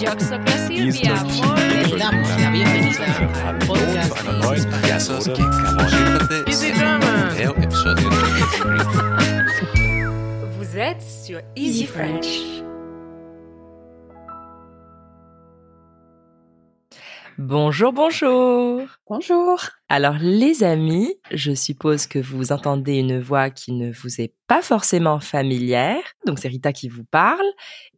Vous 0.00 0.06
êtes 10.78 11.02
sur 11.02 11.40
Easy 11.54 11.84
French. 11.84 12.40
Bonjour, 17.36 17.92
bonjour. 17.92 18.82
Bonjour. 19.06 19.60
Alors 19.90 20.16
les 20.18 20.62
amis, 20.62 21.14
je 21.30 21.52
suppose 21.52 22.06
que 22.06 22.18
vous 22.18 22.52
entendez 22.52 22.96
une 22.96 23.20
voix 23.20 23.50
qui 23.50 23.72
ne 23.72 23.92
vous 23.92 24.22
est 24.22 24.32
pas 24.46 24.62
forcément 24.62 25.20
familière. 25.20 26.02
Donc 26.26 26.38
c'est 26.38 26.48
Rita 26.48 26.72
qui 26.72 26.88
vous 26.88 27.04
parle. 27.04 27.46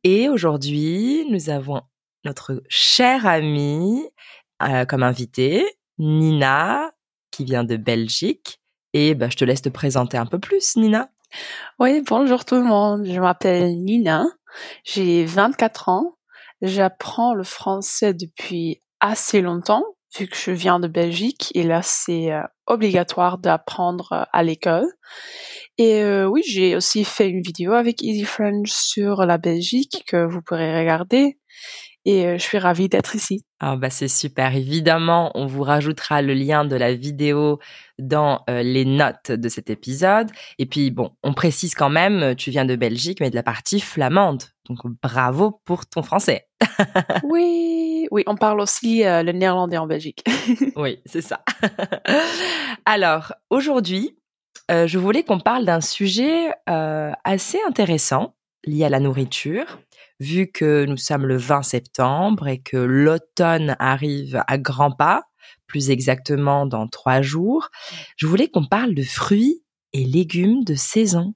Et 0.03 0.29
aujourd'hui, 0.29 1.27
nous 1.31 1.49
avons 1.49 1.83
notre 2.25 2.63
chère 2.69 3.27
amie 3.27 4.05
euh, 4.63 4.85
comme 4.85 5.03
invitée, 5.03 5.65
Nina, 5.99 6.93
qui 7.31 7.45
vient 7.45 7.65
de 7.65 7.77
Belgique. 7.77 8.61
Et 8.93 9.15
bah, 9.15 9.29
je 9.31 9.37
te 9.37 9.45
laisse 9.45 9.63
te 9.63 9.69
présenter 9.69 10.19
un 10.19 10.27
peu 10.27 10.39
plus, 10.39 10.77
Nina. 10.77 11.11
Oui, 11.79 12.03
bonjour 12.07 12.45
tout 12.45 12.57
le 12.57 12.65
monde. 12.65 13.07
Je 13.07 13.21
m'appelle 13.21 13.77
Nina. 13.79 14.25
J'ai 14.85 15.25
24 15.25 15.89
ans. 15.89 16.17
J'apprends 16.61 17.35
le 17.35 17.43
français 17.43 18.15
depuis 18.15 18.83
assez 19.01 19.41
longtemps, 19.41 19.85
vu 20.17 20.29
que 20.29 20.37
je 20.37 20.53
viens 20.53 20.79
de 20.79 20.87
Belgique 20.87 21.51
et 21.57 21.65
là 21.65 21.81
c'est 21.83 22.33
euh, 22.33 22.43
obligatoire 22.67 23.39
d'apprendre 23.39 24.13
euh, 24.13 24.25
à 24.33 24.45
l'école. 24.45 24.87
Et 25.77 26.03
euh, 26.03 26.27
oui, 26.27 26.43
j'ai 26.47 26.77
aussi 26.77 27.05
fait 27.05 27.29
une 27.29 27.41
vidéo 27.41 27.73
avec 27.73 28.01
Easy 28.03 28.25
French 28.25 28.71
sur 28.71 29.27
la 29.27 29.39
Belgique 29.39 30.05
que 30.07 30.25
vous 30.25 30.41
pourrez 30.41 30.79
regarder. 30.79 31.39
Et 32.05 32.27
euh, 32.27 32.39
je 32.39 32.43
suis 32.43 32.59
ravie 32.59 32.89
d'être 32.89 33.15
ici. 33.15 33.45
Ah 33.61 33.77
bah 33.77 33.91
c'est 33.91 34.09
super. 34.09 34.55
Évidemment, 34.57 35.31
on 35.35 35.47
vous 35.47 35.63
rajoutera 35.63 36.21
le 36.21 36.35
lien 36.35 36.65
de 36.65 36.75
la 36.75 36.95
vidéo 36.95 37.61
dans 37.99 38.43
euh, 38.51 38.63
les 38.63 38.85
notes 38.85 39.31
de 39.31 39.49
cet 39.49 39.71
épisode. 39.71 40.31
Et 40.59 40.67
puis 40.67 40.91
bon, 40.91 41.13
on 41.23 41.33
précise 41.33 41.75
quand 41.75 41.91
même, 41.91 42.35
tu 42.35 42.51
viens 42.51 42.65
de 42.65 42.75
Belgique, 42.75 43.21
mais 43.21 43.31
de 43.31 43.37
la 43.37 43.45
partie 43.45 43.81
flamande. 43.81 44.43
Donc 44.69 44.79
bravo 45.03 45.61
pour 45.65 45.87
ton 45.87 46.03
français. 46.03 46.49
oui, 47.25 48.09
oui, 48.11 48.23
on 48.27 48.37
parle 48.37 48.61
aussi 48.61 49.05
euh, 49.05 49.23
le 49.23 49.33
néerlandais 49.33 49.79
en 49.79 49.87
Belgique. 49.87 50.25
oui, 50.77 51.01
c'est 51.07 51.23
ça. 51.23 51.45
Alors 52.85 53.33
aujourd'hui, 53.51 54.17
euh, 54.71 54.87
je 54.87 54.99
voulais 54.99 55.23
qu'on 55.23 55.41
parle 55.41 55.65
d'un 55.65 55.81
sujet 55.81 56.51
euh, 56.69 57.11
assez 57.25 57.59
intéressant 57.67 58.35
lié 58.65 58.85
à 58.85 58.89
la 58.89 59.01
nourriture 59.01 59.81
vu 60.21 60.51
que 60.51 60.85
nous 60.85 60.97
sommes 60.97 61.27
le 61.27 61.37
20 61.37 61.63
septembre 61.63 62.49
et 62.49 62.61
que 62.61 62.77
l'automne 62.77 63.77
arrive 63.79 64.43
à 64.47 64.59
grands 64.59 64.93
pas, 64.93 65.25
plus 65.67 65.91
exactement 65.91 66.67
dans 66.67 66.87
trois 66.87 67.23
jours, 67.23 67.69
je 68.17 68.27
voulais 68.27 68.49
qu'on 68.49 68.67
parle 68.67 68.95
de 68.95 69.03
fruits 69.03 69.65
et 69.93 70.05
légumes 70.05 70.65
de 70.65 70.75
saison. 70.75 71.35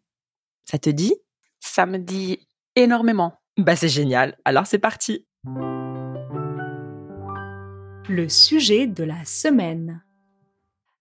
Ça 0.64 0.78
te 0.78 0.90
dit? 0.90 1.14
Ça 1.60 1.86
me 1.86 1.98
dit 1.98 2.46
énormément. 2.74 3.34
Bah 3.56 3.76
c'est 3.76 3.88
génial. 3.88 4.36
Alors 4.44 4.66
c'est 4.66 4.78
parti. 4.78 5.26
Le 8.08 8.28
sujet 8.28 8.86
de 8.86 9.04
la 9.04 9.24
semaine. 9.24 10.02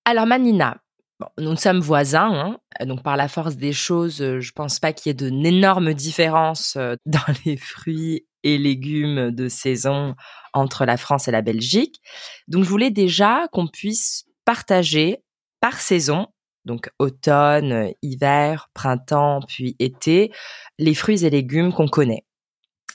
Alors 0.05 0.25
Manina, 0.25 0.81
Bon, 1.19 1.27
nous 1.38 1.55
sommes 1.55 1.80
voisins, 1.80 2.59
hein, 2.80 2.85
donc 2.85 3.02
par 3.02 3.16
la 3.16 3.30
force 3.30 3.55
des 3.55 3.71
choses, 3.71 4.21
euh, 4.21 4.41
je 4.41 4.52
pense 4.52 4.80
pas 4.80 4.91
qu'il 4.91 5.09
y 5.09 5.11
ait 5.11 5.13
d'énormes 5.13 5.94
différences 5.94 6.75
euh, 6.75 6.95
dans 7.05 7.21
les 7.45 7.55
fruits 7.55 8.27
et 8.44 8.58
légumes 8.58 9.31
de 9.31 9.47
saison 9.47 10.16
entre 10.53 10.86
la 10.86 10.97
France 10.97 11.30
et 11.30 11.31
la 11.31 11.41
Belgique. 11.41 12.02
Donc 12.49 12.66
je 12.66 12.69
voulais 12.69 12.91
déjà 12.91 13.47
qu'on 13.53 13.67
puisse 13.67 14.25
partager 14.43 15.23
par 15.61 15.80
saison, 15.80 16.27
donc 16.65 16.89
automne, 16.99 17.92
hiver, 18.02 18.70
printemps, 18.73 19.39
puis 19.47 19.77
été, 19.80 20.33
les 20.80 20.93
fruits 20.93 21.23
et 21.23 21.30
légumes 21.30 21.71
qu'on 21.71 21.87
connaît. 21.87 22.26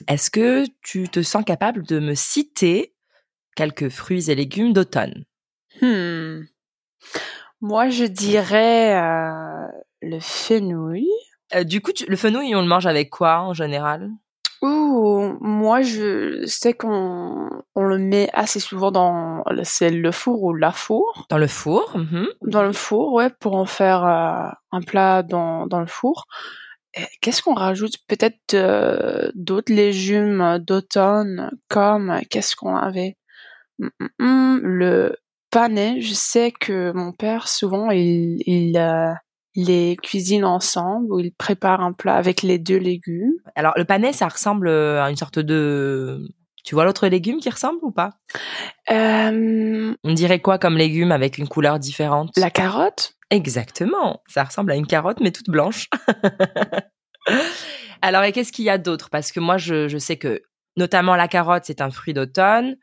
Est-ce 0.09 0.31
que 0.31 0.67
tu 0.83 1.09
te 1.09 1.23
sens 1.23 1.45
capable 1.45 1.87
de 1.87 1.99
me 1.99 2.15
citer 2.15 2.95
quelques 3.57 3.89
fruits 3.89 4.31
et 4.31 4.35
légumes 4.35 4.75
d'automne? 4.75 5.25
Hmm. 5.81 6.43
Moi, 7.61 7.89
je 7.91 8.05
dirais 8.05 8.95
euh, 8.97 9.67
le 10.03 10.19
fenouil. 10.21 11.09
Euh, 11.55 11.65
du 11.65 11.81
coup, 11.81 11.93
tu- 11.93 12.07
le 12.07 12.17
fenouil, 12.17 12.55
on 12.55 12.61
le 12.63 12.67
mange 12.69 12.87
avec 12.87 13.11
quoi 13.11 13.41
en 13.41 13.53
général? 13.55 14.11
Ouh, 14.63 15.37
moi, 15.41 15.81
je 15.83 16.45
sais 16.47 16.75
qu'on 16.75 17.49
on 17.75 17.83
le 17.83 17.99
met 17.99 18.29
assez 18.35 18.61
souvent 18.61 18.91
dans 18.91 19.43
le- 19.51 19.65
c'est 19.65 19.91
le 19.91 20.13
four 20.13 20.43
ou 20.43 20.53
la 20.55 20.71
four. 20.73 21.27
Dans 21.31 21.39
le 21.39 21.47
four. 21.47 21.97
mhm. 21.97 22.27
Dans 22.43 22.63
le 22.63 22.73
four, 22.73 23.13
ouais, 23.15 23.31
pour 23.41 23.57
en 23.57 23.65
faire 23.67 24.05
euh, 24.05 24.51
un 24.73 24.81
plat 24.83 25.23
dans, 25.23 25.67
dans 25.67 25.81
le 25.81 25.87
four. 25.87 26.27
Qu'est-ce 27.21 27.43
qu'on 27.43 27.55
rajoute? 27.55 27.95
Peut-être 28.09 28.55
euh, 28.55 29.31
d'autres 29.35 29.73
légumes 29.73 30.59
d'automne, 30.59 31.51
comme 31.69 32.19
qu'est-ce 32.31 32.57
qu'on 32.57 32.77
avait? 32.77 33.17
Hum, 33.81 33.91
hum, 34.01 34.09
hum, 34.19 35.13
Le 35.53 35.59
panais, 35.59 36.01
je 36.01 36.15
sais 36.15 36.53
que 36.53 36.93
mon 36.93 37.11
père, 37.11 37.49
souvent, 37.49 37.91
il, 37.91 38.41
il 38.47 38.79
euh, 38.79 39.13
les 39.57 39.97
cuisine 40.01 40.45
ensemble, 40.45 41.13
ou 41.13 41.19
il 41.19 41.33
prépare 41.33 41.81
un 41.81 41.93
plat 41.93 42.15
avec 42.15 42.43
les 42.43 42.61
deux 42.61 42.77
légumes. 42.77 43.35
Alors, 43.57 43.73
le 43.77 43.85
panais, 43.85 44.13
ça 44.13 44.29
ressemble 44.29 44.69
euh, 44.69 45.03
à 45.03 45.11
une 45.11 45.17
sorte 45.17 45.41
de... 45.41 46.23
Tu 46.63 46.77
vois 46.77 46.85
l'autre 46.85 47.09
légume 47.09 47.41
qui 47.41 47.51
ressemble 47.51 47.81
ou 47.83 47.91
pas? 47.91 48.11
Euh, 48.93 49.93
On 50.05 50.13
dirait 50.13 50.39
quoi 50.39 50.59
comme 50.59 50.77
légume 50.77 51.11
avec 51.11 51.37
une 51.37 51.49
couleur 51.49 51.81
différente? 51.81 52.31
la 52.37 52.51
carotte 52.51 53.15
Exactement. 53.31 54.23
Ça 54.29 54.45
ressemble 54.45 54.71
à 54.71 54.77
une 54.77 54.87
carotte, 54.87 55.19
mais 55.21 55.33
toute 55.33 55.51
blanche. 55.51 55.89
Alors, 58.03 58.23
et 58.23 58.31
qu'est-ce 58.31 58.53
qu'il 58.53 58.67
y 58.67 58.71
a 58.71 58.79
d'autre? 58.79 59.11
Parce 59.11 59.33
que 59.33 59.41
moi, 59.41 59.57
je, 59.57 59.89
je 59.89 59.99
sais 59.99 60.17
que, 60.17 60.43
notamment 60.77 61.17
la 61.17 61.27
carotte, 61.27 61.65
c'est 61.65 61.81
un 61.81 61.91
fruit 61.91 62.15
d'automne 62.15 62.77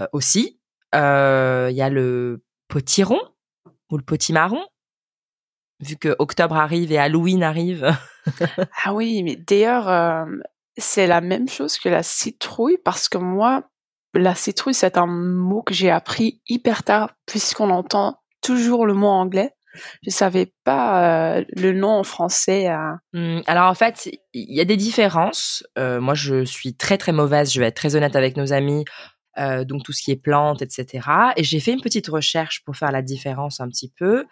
euh, 0.00 0.06
aussi. 0.12 0.60
Euh, 0.96 1.68
Il 1.70 1.76
y 1.76 1.82
a 1.82 1.88
le 1.90 2.42
potiron 2.68 3.20
ou 3.90 3.96
le 3.98 4.02
potimarron. 4.04 4.64
Vu 5.80 5.96
que 5.96 6.16
octobre 6.18 6.56
arrive 6.56 6.90
et 6.92 6.98
Halloween 6.98 7.42
arrive. 7.42 7.86
Ah 8.84 8.92
oui, 8.92 9.22
mais 9.22 9.36
d'ailleurs, 9.36 9.88
euh, 9.88 10.24
c'est 10.76 11.06
la 11.06 11.20
même 11.20 11.48
chose 11.48 11.78
que 11.78 11.88
la 11.88 12.02
citrouille 12.02 12.76
parce 12.84 13.08
que 13.08 13.18
moi, 13.18 13.62
la 14.14 14.34
citrouille, 14.34 14.74
c'est 14.74 14.98
un 14.98 15.06
mot 15.06 15.62
que 15.62 15.72
j'ai 15.74 15.90
appris 15.92 16.40
hyper 16.48 16.82
tard 16.82 17.12
puisqu'on 17.26 17.70
entend 17.70 18.18
toujours 18.42 18.84
le 18.84 18.94
mot 18.94 19.06
anglais. 19.06 19.52
Je 20.02 20.10
savais 20.10 20.52
pas 20.64 21.36
euh, 21.36 21.44
le 21.54 21.72
nom 21.72 21.90
en 22.00 22.02
français. 22.02 22.68
euh. 22.68 22.94
Hum, 23.14 23.42
Alors 23.46 23.70
en 23.70 23.74
fait, 23.74 24.10
il 24.32 24.56
y 24.56 24.60
a 24.60 24.64
des 24.64 24.76
différences. 24.76 25.62
Euh, 25.78 26.00
moi, 26.00 26.14
je 26.14 26.44
suis 26.44 26.74
très 26.74 26.98
très 26.98 27.12
mauvaise. 27.12 27.52
Je 27.52 27.60
vais 27.60 27.66
être 27.66 27.76
très 27.76 27.94
honnête 27.94 28.16
avec 28.16 28.36
nos 28.36 28.52
amis. 28.52 28.84
Euh, 29.38 29.64
donc 29.64 29.82
tout 29.82 29.92
ce 29.92 30.02
qui 30.02 30.10
est 30.10 30.16
plantes, 30.16 30.62
etc. 30.62 31.08
Et 31.36 31.44
j'ai 31.44 31.60
fait 31.60 31.72
une 31.72 31.80
petite 31.80 32.08
recherche 32.08 32.64
pour 32.64 32.76
faire 32.76 32.90
la 32.90 33.02
différence 33.02 33.60
un 33.60 33.68
petit 33.68 33.90
peu. 33.90 34.24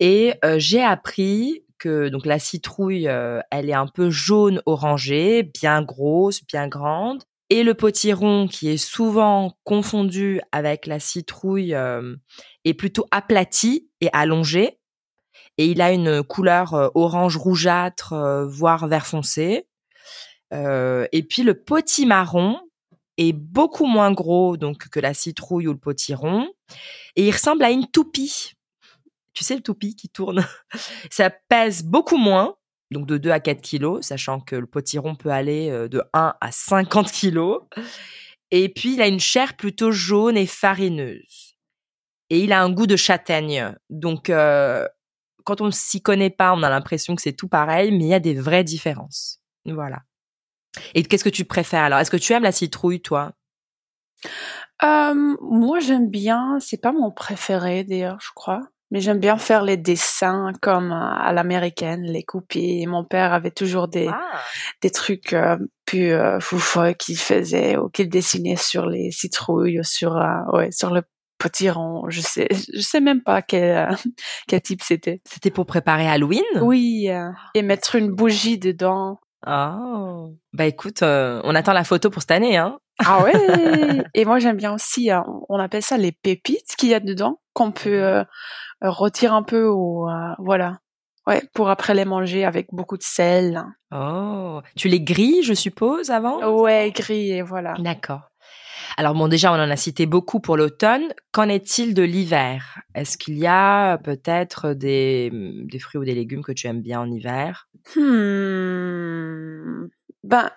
Et 0.00 0.34
euh, 0.44 0.56
j'ai 0.58 0.82
appris 0.82 1.64
que 1.78 2.08
donc 2.08 2.26
la 2.26 2.38
citrouille, 2.38 3.08
euh, 3.08 3.40
elle 3.50 3.68
est 3.68 3.74
un 3.74 3.86
peu 3.86 4.10
jaune 4.10 4.62
orangée, 4.66 5.42
bien 5.42 5.82
grosse, 5.82 6.44
bien 6.46 6.68
grande. 6.68 7.22
Et 7.50 7.62
le 7.62 7.74
potiron, 7.74 8.48
qui 8.48 8.70
est 8.70 8.78
souvent 8.78 9.56
confondu 9.64 10.40
avec 10.50 10.86
la 10.86 10.98
citrouille, 10.98 11.74
euh, 11.74 12.16
est 12.64 12.74
plutôt 12.74 13.06
aplati 13.10 13.90
et 14.00 14.08
allongé. 14.12 14.78
Et 15.58 15.66
il 15.66 15.82
a 15.82 15.92
une 15.92 16.22
couleur 16.22 16.74
euh, 16.74 16.88
orange 16.94 17.36
rougeâtre, 17.36 18.14
voire 18.48 18.88
vert 18.88 19.06
foncé. 19.06 19.66
Et 20.52 21.26
puis 21.28 21.42
le 21.42 21.54
potimarron 21.54 22.60
est 23.16 23.32
beaucoup 23.32 23.86
moins 23.86 24.12
gros 24.12 24.56
donc 24.56 24.88
que 24.88 25.00
la 25.00 25.14
citrouille 25.14 25.68
ou 25.68 25.72
le 25.72 25.78
potiron. 25.78 26.48
Et 27.16 27.26
il 27.26 27.32
ressemble 27.32 27.64
à 27.64 27.70
une 27.70 27.86
toupie. 27.86 28.52
Tu 29.32 29.44
sais, 29.44 29.56
le 29.56 29.62
toupie 29.62 29.96
qui 29.96 30.08
tourne? 30.08 30.46
Ça 31.10 31.30
pèse 31.30 31.84
beaucoup 31.84 32.16
moins, 32.16 32.56
donc 32.90 33.06
de 33.06 33.18
2 33.18 33.30
à 33.30 33.40
4 33.40 33.60
kilos, 33.60 34.06
sachant 34.06 34.40
que 34.40 34.56
le 34.56 34.66
potiron 34.66 35.16
peut 35.16 35.30
aller 35.30 35.70
euh, 35.70 35.88
de 35.88 36.02
1 36.12 36.34
à 36.40 36.52
50 36.52 37.10
kilos. 37.10 37.62
Et 38.50 38.68
puis, 38.68 38.94
il 38.94 39.02
a 39.02 39.08
une 39.08 39.20
chair 39.20 39.56
plutôt 39.56 39.90
jaune 39.90 40.36
et 40.36 40.46
farineuse. 40.46 41.56
Et 42.30 42.40
il 42.40 42.52
a 42.52 42.62
un 42.62 42.70
goût 42.70 42.86
de 42.86 42.96
châtaigne. 42.96 43.74
Donc, 43.90 44.30
euh, 44.30 44.86
quand 45.44 45.60
on 45.60 45.66
ne 45.66 45.70
s'y 45.72 46.00
connaît 46.00 46.30
pas, 46.30 46.52
on 46.54 46.62
a 46.62 46.70
l'impression 46.70 47.16
que 47.16 47.22
c'est 47.22 47.32
tout 47.32 47.48
pareil, 47.48 47.90
mais 47.90 48.04
il 48.04 48.08
y 48.08 48.14
a 48.14 48.20
des 48.20 48.34
vraies 48.34 48.64
différences. 48.64 49.40
Voilà. 49.66 50.02
Et 50.94 51.02
qu'est-ce 51.02 51.24
que 51.24 51.28
tu 51.28 51.44
préfères 51.44 51.84
alors? 51.84 51.98
Est-ce 51.98 52.10
que 52.10 52.16
tu 52.16 52.32
aimes 52.32 52.42
la 52.42 52.52
citrouille, 52.52 53.00
toi? 53.00 53.32
Euh, 54.82 55.36
moi, 55.40 55.78
j'aime 55.80 56.08
bien. 56.10 56.58
C'est 56.60 56.80
pas 56.80 56.92
mon 56.92 57.10
préféré 57.10 57.84
d'ailleurs, 57.84 58.18
je 58.20 58.30
crois. 58.34 58.60
Mais 58.90 59.00
j'aime 59.00 59.18
bien 59.18 59.38
faire 59.38 59.62
les 59.64 59.76
dessins 59.76 60.52
comme 60.62 60.92
euh, 60.92 60.94
à 61.16 61.32
l'américaine, 61.32 62.02
les 62.02 62.22
copier. 62.22 62.86
Mon 62.86 63.04
père 63.04 63.32
avait 63.32 63.50
toujours 63.50 63.88
des, 63.88 64.08
Ah. 64.08 64.40
des 64.82 64.90
trucs 64.90 65.32
euh, 65.32 65.56
plus 65.84 66.12
euh, 66.12 66.38
qu'il 66.98 67.16
faisait 67.18 67.76
ou 67.76 67.88
qu'il 67.88 68.08
dessinait 68.08 68.56
sur 68.56 68.86
les 68.86 69.10
citrouilles 69.10 69.80
ou 69.80 69.82
sur, 69.82 70.16
euh, 70.16 70.36
ouais, 70.52 70.70
sur 70.70 70.90
le 70.92 71.02
potiron. 71.38 72.04
Je 72.08 72.20
sais, 72.20 72.46
je 72.72 72.80
sais 72.80 73.00
même 73.00 73.22
pas 73.22 73.42
quel, 73.42 73.90
euh, 73.90 73.94
quel 74.46 74.60
type 74.60 74.82
c'était. 74.82 75.20
C'était 75.28 75.50
pour 75.50 75.66
préparer 75.66 76.06
Halloween? 76.06 76.44
Oui, 76.60 77.08
et 77.54 77.62
mettre 77.62 77.96
une 77.96 78.10
bougie 78.12 78.58
dedans. 78.58 79.18
Oh. 79.46 80.34
Bah 80.52 80.66
écoute, 80.66 81.02
euh, 81.02 81.40
on 81.44 81.54
attend 81.54 81.72
la 81.72 81.84
photo 81.84 82.10
pour 82.10 82.22
cette 82.22 82.30
année, 82.30 82.56
hein. 82.56 82.78
Ah 83.04 83.22
ouais 83.22 83.32
Et 84.14 84.24
moi 84.24 84.38
j'aime 84.38 84.56
bien 84.56 84.72
aussi, 84.72 85.10
euh, 85.10 85.20
on 85.48 85.58
appelle 85.58 85.82
ça 85.82 85.96
les 85.98 86.12
pépites 86.12 86.76
qu'il 86.76 86.90
y 86.90 86.94
a 86.94 87.00
dedans, 87.00 87.40
qu'on 87.52 87.72
peut 87.72 88.02
euh, 88.02 88.24
retirer 88.80 89.34
un 89.34 89.42
peu 89.42 89.68
ou 89.68 90.08
euh, 90.08 90.34
voilà. 90.38 90.78
Ouais, 91.26 91.42
pour 91.54 91.70
après 91.70 91.94
les 91.94 92.04
manger 92.04 92.44
avec 92.44 92.66
beaucoup 92.70 92.98
de 92.98 93.02
sel. 93.02 93.64
Oh. 93.94 94.60
Tu 94.76 94.88
les 94.88 95.00
grilles, 95.00 95.42
je 95.42 95.54
suppose, 95.54 96.10
avant? 96.10 96.60
Ouais, 96.60 96.92
grillé, 96.94 97.40
voilà. 97.40 97.74
D'accord. 97.78 98.30
Alors 98.96 99.14
bon, 99.14 99.26
déjà, 99.28 99.52
on 99.52 99.56
en 99.56 99.70
a 99.70 99.76
cité 99.76 100.06
beaucoup 100.06 100.40
pour 100.40 100.56
l'automne. 100.56 101.12
Qu'en 101.32 101.48
est-il 101.48 101.94
de 101.94 102.02
l'hiver? 102.02 102.80
Est-ce 102.94 103.18
qu'il 103.18 103.36
y 103.38 103.46
a 103.46 103.98
peut-être 103.98 104.72
des, 104.72 105.30
des 105.32 105.78
fruits 105.78 106.00
ou 106.00 106.04
des 106.04 106.14
légumes 106.14 106.42
que 106.44 106.52
tu 106.52 106.66
aimes 106.68 106.80
bien 106.80 107.00
en 107.00 107.10
hiver? 107.10 107.68
Hmm. 107.96 109.88
Ben, 110.22 110.50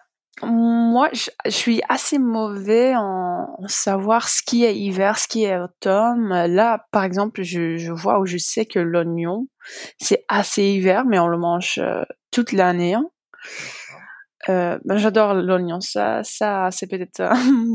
moi, 0.43 1.09
je, 1.13 1.29
je 1.45 1.49
suis 1.51 1.81
assez 1.89 2.19
mauvais 2.19 2.95
en, 2.95 3.55
en 3.57 3.67
savoir 3.67 4.29
ce 4.29 4.43
qui 4.43 4.63
est 4.65 4.77
hiver, 4.77 5.17
ce 5.17 5.27
qui 5.27 5.43
est 5.45 5.57
automne. 5.57 6.29
Là, 6.45 6.85
par 6.91 7.03
exemple, 7.03 7.41
je, 7.41 7.77
je 7.77 7.91
vois 7.91 8.19
où 8.19 8.25
je 8.27 8.37
sais 8.37 8.65
que 8.67 8.77
l'oignon, 8.79 9.47
c'est 9.97 10.23
assez 10.27 10.63
hiver, 10.63 11.05
mais 11.05 11.17
on 11.17 11.27
le 11.27 11.37
mange 11.39 11.79
euh, 11.79 12.03
toute 12.31 12.51
l'année. 12.51 12.93
hein. 12.93 13.05
Euh, 14.49 14.79
ben, 14.85 14.97
j'adore 14.97 15.33
l'oignon. 15.33 15.81
Ça, 15.81 16.23
ça, 16.23 16.69
c'est 16.71 16.87
peut-être 16.87 17.19
euh, 17.19 17.33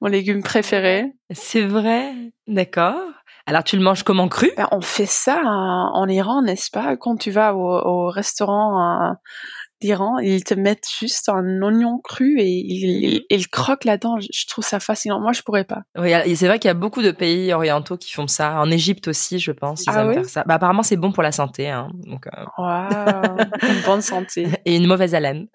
mon, 0.00 0.08
lé- 0.08 0.18
mon 0.18 0.20
légume 0.20 0.42
préféré. 0.42 1.12
C'est 1.30 1.64
vrai 1.64 2.12
D'accord. 2.46 3.00
Alors, 3.46 3.64
tu 3.64 3.76
le 3.76 3.82
manges 3.82 4.02
comment 4.02 4.28
cru? 4.28 4.50
Ben, 4.56 4.68
on 4.70 4.80
fait 4.80 5.06
ça 5.06 5.40
en, 5.44 5.92
en 5.94 6.08
Iran, 6.08 6.42
n'est-ce 6.42 6.70
pas? 6.70 6.96
Quand 6.96 7.16
tu 7.16 7.30
vas 7.30 7.54
au, 7.54 7.60
au 7.60 8.10
restaurant 8.10 9.10
euh, 9.10 9.12
d'Iran, 9.80 10.18
ils 10.18 10.44
te 10.44 10.54
mettent 10.54 10.86
juste 11.00 11.28
un 11.28 11.62
oignon 11.62 11.98
cru 12.04 12.38
et 12.38 12.46
ils, 12.46 13.04
ils, 13.04 13.22
ils 13.30 13.48
croquent 13.48 13.86
là-dedans. 13.86 14.18
Je, 14.20 14.46
trouve 14.46 14.64
ça 14.64 14.78
fascinant. 14.78 15.20
Moi, 15.20 15.32
je 15.32 15.42
pourrais 15.42 15.64
pas. 15.64 15.80
Oui, 15.98 16.12
c'est 16.36 16.46
vrai 16.46 16.58
qu'il 16.58 16.68
y 16.68 16.70
a 16.70 16.74
beaucoup 16.74 17.02
de 17.02 17.10
pays 17.10 17.52
orientaux 17.52 17.96
qui 17.96 18.12
font 18.12 18.26
ça. 18.26 18.60
En 18.60 18.70
Égypte 18.70 19.08
aussi, 19.08 19.38
je 19.38 19.52
pense, 19.52 19.84
ils 19.86 19.90
Ah 19.90 20.00
aiment 20.02 20.08
oui? 20.08 20.14
faire 20.14 20.28
ça. 20.28 20.44
Bah, 20.46 20.54
apparemment, 20.54 20.82
c'est 20.82 20.96
bon 20.96 21.12
pour 21.12 21.22
la 21.22 21.32
santé. 21.32 21.68
Hein. 21.70 21.88
Donc, 22.06 22.26
euh, 22.26 23.44
une 23.68 23.80
bonne 23.84 24.02
santé. 24.02 24.48
et 24.64 24.76
une 24.76 24.86
mauvaise 24.86 25.14
haleine. 25.14 25.46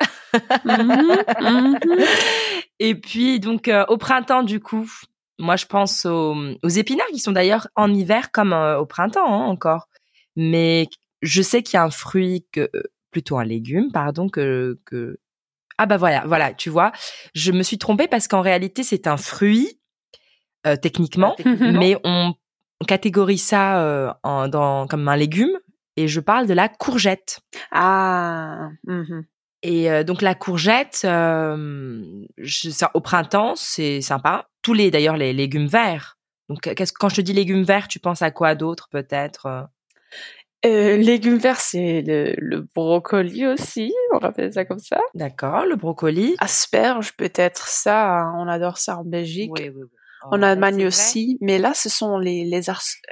Mhm, 0.66 1.18
mhm. 1.40 1.78
Et 2.80 2.96
puis, 2.96 3.40
donc, 3.40 3.68
euh, 3.68 3.86
au 3.88 3.98
printemps, 3.98 4.44
du 4.44 4.60
coup, 4.60 4.90
moi, 5.40 5.56
je 5.56 5.66
pense 5.66 6.06
aux, 6.06 6.36
aux 6.64 6.70
épinards 6.70 7.08
qui 7.08 7.20
sont 7.20 7.32
d'ailleurs 7.32 7.68
en 7.76 7.94
hiver 7.94 8.32
comme 8.32 8.54
euh, 8.54 8.80
au 8.80 8.86
printemps 8.86 9.28
hein, 9.28 9.46
encore. 9.46 9.88
Mais 10.36 10.88
je 11.22 11.42
sais 11.42 11.64
qu'il 11.64 11.76
y 11.76 11.78
a 11.78 11.84
un 11.84 11.90
fruit, 11.90 12.46
que, 12.52 12.70
euh, 12.76 12.84
plutôt 13.12 13.38
un 13.38 13.46
légume, 13.46 13.92
pardon, 13.92 14.30
que, 14.30 14.80
que... 14.86 15.18
Ah 15.78 15.86
bah 15.86 15.98
voilà, 15.98 16.24
voilà, 16.26 16.54
tu 16.54 16.70
vois. 16.70 16.92
Je 17.34 17.52
me 17.52 17.64
suis 17.64 17.78
trompée 17.78 18.08
parce 18.08 18.28
qu'en 18.28 18.42
réalité, 18.42 18.84
c'est 18.84 19.08
un 19.08 19.18
fruit, 19.18 19.80
euh, 20.66 20.76
techniquement, 20.76 21.36
mais 21.46 21.98
on 22.04 22.34
catégorise 22.88 23.44
ça 23.44 23.82
euh, 23.82 24.14
en, 24.24 24.48
dans, 24.48 24.88
comme 24.88 25.08
un 25.08 25.16
légume. 25.16 25.58
Et 25.98 26.08
je 26.08 26.20
parle 26.20 26.46
de 26.46 26.54
la 26.54 26.68
courgette. 26.68 27.40
Ah, 27.72 28.70
mhm. 28.86 29.26
Et 29.68 29.90
euh, 29.90 30.04
donc 30.04 30.22
la 30.22 30.36
courgette, 30.36 31.02
euh, 31.06 32.04
je- 32.38 32.70
ça, 32.70 32.92
au 32.94 33.02
printemps, 33.02 33.56
c'est 33.56 34.00
sympa. 34.02 34.48
Tous 34.62 34.74
les 34.74 34.92
d'ailleurs 34.92 35.18
les 35.18 35.34
légumes 35.34 35.66
verts. 35.68 36.18
Donc 36.50 36.62
qu'est-ce 36.62 36.94
quand 36.94 37.10
je 37.10 37.16
te 37.16 37.22
dis 37.22 37.34
légumes 37.34 37.64
verts, 37.64 37.88
tu 37.88 38.00
penses 38.00 38.22
à 38.22 38.30
quoi 38.30 38.54
d'autre 38.54 38.88
peut-être 38.92 39.46
euh? 39.48 40.98
Légumes 40.98 41.38
verts, 41.38 41.60
c'est 41.60 42.02
le, 42.06 42.34
le 42.38 42.66
brocoli 42.76 43.46
aussi. 43.46 43.94
On 44.14 44.18
appelle 44.20 44.52
ça 44.54 44.66
comme 44.66 44.80
ça. 44.80 45.00
D'accord, 45.14 45.66
le 45.66 45.76
brocoli. 45.76 46.36
Asperges, 46.40 47.16
peut-être 47.16 47.68
ça. 47.68 48.32
On 48.38 48.48
adore 48.48 48.78
ça 48.80 48.98
en 48.98 49.04
Belgique. 49.04 49.52
oui, 49.58 49.70
oui. 49.70 49.84
En 50.32 50.42
Allemagne 50.42 50.86
aussi, 50.88 51.38
mais 51.42 51.58
là, 51.60 51.74
ce 51.74 51.90
sont 51.90 52.18
les, 52.18 52.46
les, 52.46 52.62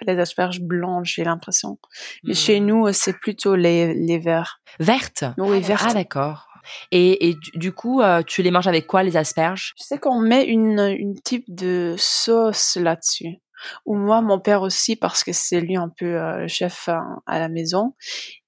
les 0.07 0.19
asperges 0.19 0.61
blanches, 0.61 1.13
j'ai 1.15 1.23
l'impression. 1.23 1.77
Mais 2.23 2.33
chez 2.33 2.59
Hmm. 2.59 2.65
nous, 2.65 2.93
c'est 2.93 3.13
plutôt 3.19 3.55
les, 3.55 3.93
les 3.93 4.19
verts. 4.19 4.59
Vertes? 4.79 5.23
Oui, 5.37 5.59
vertes. 5.61 5.83
Ah 5.89 5.93
d'accord. 5.93 6.47
Et, 6.91 7.29
et 7.29 7.33
du, 7.35 7.51
du 7.55 7.71
coup, 7.73 8.01
euh, 8.01 8.23
tu 8.25 8.41
les 8.41 8.49
manges 8.51 8.67
avec 8.67 8.87
quoi 8.87 9.03
les 9.03 9.17
asperges? 9.17 9.73
Je 9.77 9.83
sais 9.83 9.97
qu'on 9.97 10.19
met 10.21 10.45
une, 10.45 10.79
une 10.97 11.15
type 11.21 11.43
de 11.49 11.95
sauce 11.97 12.77
là-dessus. 12.77 13.37
Ou 13.85 13.95
moi, 13.95 14.21
mon 14.21 14.39
père 14.39 14.61
aussi, 14.61 14.95
parce 14.95 15.23
que 15.23 15.31
c'est 15.33 15.61
lui 15.61 15.75
un 15.75 15.89
peu 15.89 16.05
euh, 16.19 16.37
le 16.41 16.47
chef 16.47 16.87
euh, 16.89 16.93
à 17.25 17.39
la 17.39 17.49
maison, 17.49 17.93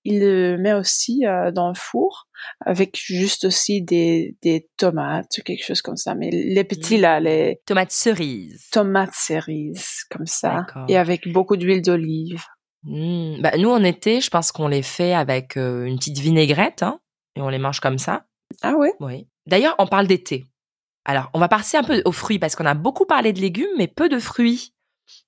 il 0.04 0.20
le 0.20 0.58
met 0.58 0.74
aussi 0.74 1.26
euh, 1.26 1.52
dans 1.52 1.70
le 1.70 1.76
four 1.76 2.28
avec 2.66 2.96
juste 3.02 3.46
aussi 3.46 3.82
des, 3.82 4.36
des 4.44 4.68
tomates 4.78 5.38
ou 5.40 5.42
quelque 5.42 5.66
chose 5.66 5.82
comme 5.82 5.96
ça. 5.98 6.14
Mais 6.14 6.30
les 6.30 6.64
petits 6.64 6.98
là, 6.98 7.20
les 7.20 7.60
Tomates 7.66 7.92
cerises. 7.92 8.70
tomates 8.72 9.14
cerises 9.14 10.04
comme 10.12 10.28
ça, 10.28 10.66
et 10.88 10.98
avec 10.98 11.28
beaucoup 11.32 11.58
d'huile 11.58 11.82
d'olive. 11.82 12.44
Hmm, 12.84 13.42
Bah, 13.42 13.58
nous 13.58 13.72
en 13.72 13.84
été, 13.84 14.22
je 14.22 14.30
pense 14.30 14.52
qu'on 14.52 14.68
les 14.68 14.84
fait 14.84 15.14
avec 15.14 15.58
euh, 15.58 15.86
une 15.86 15.98
petite 15.98 16.20
vinaigrette 16.20 16.84
hein, 16.84 17.00
et 17.36 17.42
on 17.42 17.50
les 17.50 17.58
mange 17.58 17.80
comme 17.80 17.98
ça. 17.98 18.26
Ah 18.62 18.76
ouais? 18.76 18.94
Oui. 19.00 19.28
D'ailleurs, 19.48 19.74
on 19.80 19.88
parle 19.88 20.06
d'été. 20.06 20.46
Alors, 21.04 21.32
on 21.34 21.40
va 21.40 21.48
passer 21.48 21.78
un 21.78 21.84
peu 21.84 22.02
aux 22.06 22.12
fruits 22.12 22.38
parce 22.38 22.56
qu'on 22.56 22.66
a 22.66 22.76
beaucoup 22.76 23.06
parlé 23.08 23.34
de 23.34 23.40
légumes, 23.42 23.66
mais 23.78 23.88
peu 23.88 24.08
de 24.08 24.20
fruits. 24.20 24.75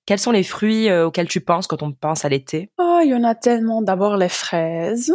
Quels 0.06 0.18
sont 0.18 0.32
les 0.32 0.42
fruits 0.42 0.88
euh, 0.88 1.06
auxquels 1.06 1.28
tu 1.28 1.40
penses 1.40 1.66
quand 1.66 1.82
on 1.82 1.92
pense 1.92 2.24
à 2.24 2.28
l'été? 2.28 2.70
Oh, 2.78 3.00
il 3.02 3.10
y 3.10 3.14
en 3.14 3.24
a 3.24 3.34
tellement. 3.34 3.82
D'abord 3.82 4.16
les 4.16 4.28
fraises, 4.28 5.12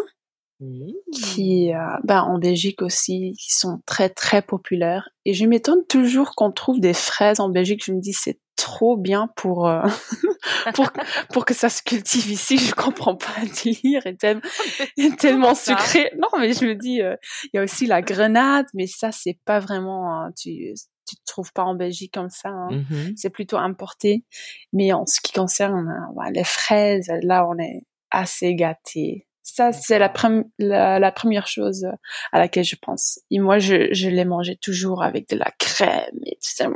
Mmh. 0.63 0.91
qui, 1.11 1.73
euh, 1.73 1.79
ben, 2.03 2.21
en 2.21 2.37
Belgique 2.37 2.81
aussi, 2.81 3.35
qui 3.39 3.53
sont 3.53 3.81
très 3.85 4.09
très 4.09 4.41
populaires. 4.41 5.09
Et 5.25 5.33
je 5.33 5.45
m'étonne 5.45 5.83
toujours 5.89 6.35
qu'on 6.35 6.51
trouve 6.51 6.79
des 6.79 6.93
fraises 6.93 7.39
en 7.39 7.49
Belgique. 7.49 7.83
Je 7.83 7.91
me 7.91 7.99
dis 7.99 8.13
c'est 8.13 8.39
trop 8.55 8.95
bien 8.95 9.27
pour 9.35 9.67
euh, 9.67 9.81
pour 10.75 10.91
pour 11.31 11.45
que 11.45 11.53
ça 11.53 11.69
se 11.69 11.81
cultive 11.81 12.29
ici. 12.29 12.57
Je 12.57 12.73
comprends 12.73 13.15
pas 13.15 13.33
le 13.41 13.63
délire 13.63 14.05
et 14.05 14.15
tellement, 14.15 14.41
et 14.97 15.09
tellement 15.17 15.55
sucré. 15.55 16.11
Non, 16.17 16.29
mais 16.39 16.53
je 16.53 16.65
me 16.65 16.75
dis 16.75 17.01
euh, 17.01 17.15
il 17.45 17.49
y 17.55 17.59
a 17.59 17.63
aussi 17.63 17.85
la 17.87 18.01
grenade, 18.01 18.67
mais 18.73 18.87
ça 18.87 19.11
c'est 19.11 19.39
pas 19.45 19.59
vraiment. 19.59 20.29
tu 20.37 20.75
tu 21.07 21.15
trouves 21.25 21.51
pas 21.53 21.63
en 21.63 21.75
Belgique 21.75 22.13
comme 22.13 22.29
ça. 22.29 22.49
hein. 22.49 22.69
Mhm. 22.71 23.13
c'est 23.17 23.29
plutôt 23.29 23.57
importé. 23.57 24.23
Mais 24.71 24.93
en 24.93 25.05
ce 25.05 25.19
qui 25.21 25.31
concerne 25.33 25.87
euh, 25.89 26.13
ouais, 26.13 26.31
les 26.31 26.43
fraises, 26.43 27.11
là, 27.23 27.47
on 27.47 27.57
est 27.59 27.81
assez 28.11 28.55
gâtés. 28.55 29.27
Ça, 29.45 29.73
c'est 29.73 29.99
la, 29.99 30.07
prem- 30.07 30.45
la, 30.57 30.99
la 30.99 31.11
première 31.11 31.47
chose 31.47 31.85
à 32.31 32.39
laquelle 32.39 32.63
je 32.63 32.77
pense. 32.81 33.19
Et 33.29 33.39
moi, 33.39 33.59
je, 33.59 33.89
je 33.93 34.07
les 34.07 34.23
mangeais 34.23 34.55
toujours 34.55 35.03
avec 35.03 35.27
de 35.29 35.35
la 35.35 35.51
crème 35.59 36.17
et 36.25 36.35
tout 36.35 36.49
ça. 36.55 36.69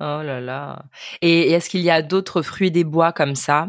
Oh 0.00 0.22
là 0.22 0.40
là. 0.40 0.84
Et, 1.22 1.40
et 1.48 1.52
est-ce 1.52 1.70
qu'il 1.70 1.80
y 1.80 1.90
a 1.90 2.02
d'autres 2.02 2.42
fruits 2.42 2.70
des 2.70 2.84
bois 2.84 3.12
comme 3.12 3.34
ça 3.34 3.68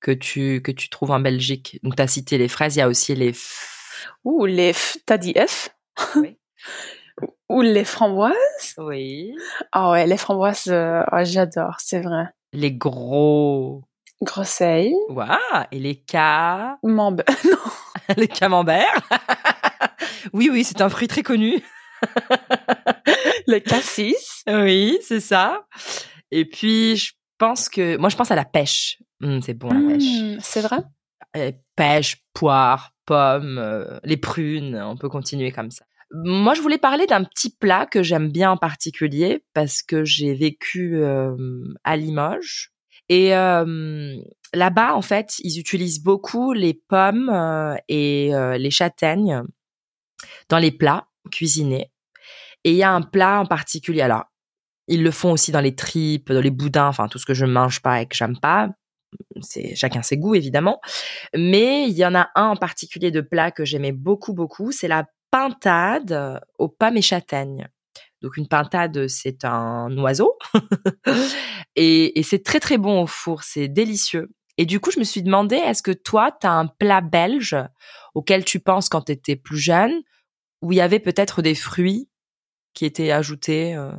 que 0.00 0.10
tu, 0.10 0.60
que 0.62 0.70
tu 0.70 0.90
trouves 0.90 1.12
en 1.12 1.18
Belgique? 1.20 1.80
Donc, 1.82 1.96
tu 1.96 2.02
as 2.02 2.06
cité 2.06 2.36
les 2.36 2.48
fraises, 2.48 2.76
il 2.76 2.80
y 2.80 2.82
a 2.82 2.88
aussi 2.88 3.14
les... 3.14 3.32
f- 3.32 4.06
Ou 4.24 4.44
les, 4.44 4.72
f- 4.72 4.98
t'as 5.06 5.16
dit 5.18 5.32
F? 5.34 5.70
Oui. 6.16 6.36
Ou 7.48 7.62
les 7.62 7.84
framboises. 7.84 8.74
Oui. 8.78 9.34
Ah 9.72 9.90
ouais, 9.90 10.06
les 10.06 10.16
framboises, 10.16 10.66
euh, 10.68 11.02
ouais, 11.12 11.24
j'adore, 11.24 11.76
c'est 11.78 12.00
vrai. 12.00 12.24
Les 12.52 12.72
gros... 12.72 13.84
Grosseille. 14.22 14.94
Waouh 15.10 15.64
Et 15.72 15.78
les 15.78 15.96
cas... 15.96 16.78
Mambe. 16.82 17.22
non. 17.44 17.58
les 18.16 18.28
camemberts 18.28 19.00
Oui, 20.32 20.48
oui, 20.50 20.64
c'est 20.64 20.80
un 20.80 20.88
fruit 20.88 21.08
très 21.08 21.22
connu. 21.22 21.62
Les 23.46 23.60
cassis. 23.60 24.42
Oui, 24.48 24.98
c'est 25.02 25.20
ça. 25.20 25.66
Et 26.30 26.44
puis, 26.44 26.96
je 26.96 27.12
pense 27.38 27.68
que... 27.68 27.96
Moi, 27.96 28.08
je 28.08 28.16
pense 28.16 28.30
à 28.30 28.34
la 28.34 28.44
pêche. 28.44 28.98
Hum, 29.22 29.40
c'est 29.40 29.54
bon, 29.54 29.68
la 29.68 29.94
pêche. 29.94 30.04
Hmm, 30.04 30.38
c'est 30.40 30.60
vrai? 30.62 30.78
Euh, 31.36 31.52
pêche, 31.76 32.24
poire, 32.34 32.92
pommes, 33.04 33.58
euh, 33.58 33.98
les 34.04 34.16
prunes, 34.16 34.76
on 34.82 34.96
peut 34.96 35.08
continuer 35.08 35.52
comme 35.52 35.70
ça. 35.70 35.84
Moi, 36.12 36.54
je 36.54 36.60
voulais 36.60 36.78
parler 36.78 37.06
d'un 37.06 37.24
petit 37.24 37.50
plat 37.50 37.86
que 37.86 38.02
j'aime 38.02 38.30
bien 38.30 38.50
en 38.52 38.56
particulier 38.56 39.44
parce 39.54 39.82
que 39.82 40.04
j'ai 40.04 40.34
vécu 40.34 41.02
à 41.84 41.96
Limoges. 41.96 42.72
Et 43.08 43.34
là-bas, 44.56 44.94
en 44.94 45.02
fait, 45.02 45.38
ils 45.40 45.58
utilisent 45.58 46.02
beaucoup 46.02 46.52
les 46.52 46.74
pommes 46.74 47.28
euh, 47.28 47.76
et 47.88 48.34
euh, 48.34 48.58
les 48.58 48.70
châtaignes 48.70 49.42
dans 50.48 50.58
les 50.58 50.72
plats 50.72 51.06
cuisinés. 51.30 51.92
Et 52.64 52.72
il 52.72 52.76
y 52.76 52.82
a 52.82 52.92
un 52.92 53.02
plat 53.02 53.40
en 53.40 53.46
particulier. 53.46 54.02
Alors, 54.02 54.24
ils 54.88 55.02
le 55.02 55.10
font 55.10 55.32
aussi 55.32 55.52
dans 55.52 55.60
les 55.60 55.74
tripes, 55.74 56.32
dans 56.32 56.40
les 56.40 56.50
boudins, 56.50 56.88
enfin 56.88 57.08
tout 57.08 57.18
ce 57.18 57.26
que 57.26 57.34
je 57.34 57.44
mange 57.44 57.80
pas 57.80 58.02
et 58.02 58.06
que 58.06 58.16
j'aime 58.16 58.38
pas. 58.38 58.70
c'est 59.40 59.74
chacun 59.74 60.02
ses 60.02 60.16
goûts 60.16 60.34
évidemment. 60.34 60.80
Mais 61.34 61.88
il 61.88 61.96
y 61.96 62.06
en 62.06 62.14
a 62.14 62.30
un 62.34 62.48
en 62.48 62.56
particulier 62.56 63.10
de 63.10 63.20
plat 63.20 63.50
que 63.50 63.64
j'aimais 63.64 63.92
beaucoup 63.92 64.34
beaucoup, 64.34 64.72
c'est 64.72 64.88
la 64.88 65.06
pintade 65.30 66.40
aux 66.58 66.68
pommes 66.68 66.96
et 66.96 67.02
châtaignes. 67.02 67.68
Donc 68.22 68.36
une 68.36 68.48
pintade, 68.48 69.08
c'est 69.08 69.44
un 69.44 69.96
oiseau 69.98 70.36
et, 71.76 72.18
et 72.18 72.22
c'est 72.22 72.42
très 72.42 72.60
très 72.60 72.78
bon 72.78 73.02
au 73.02 73.06
four, 73.06 73.42
c'est 73.42 73.68
délicieux. 73.68 74.30
Et 74.58 74.64
du 74.64 74.80
coup, 74.80 74.90
je 74.90 74.98
me 74.98 75.04
suis 75.04 75.22
demandé, 75.22 75.56
est-ce 75.56 75.82
que 75.82 75.90
toi, 75.90 76.36
tu 76.40 76.46
as 76.46 76.52
un 76.52 76.66
plat 76.66 77.00
belge 77.00 77.56
auquel 78.14 78.44
tu 78.44 78.58
penses 78.60 78.88
quand 78.88 79.02
tu 79.02 79.12
étais 79.12 79.36
plus 79.36 79.58
jeune, 79.58 80.02
où 80.62 80.72
il 80.72 80.76
y 80.76 80.80
avait 80.80 81.00
peut-être 81.00 81.42
des 81.42 81.54
fruits 81.54 82.08
qui 82.72 82.86
étaient 82.86 83.10
ajoutés 83.10 83.74
euh, 83.74 83.92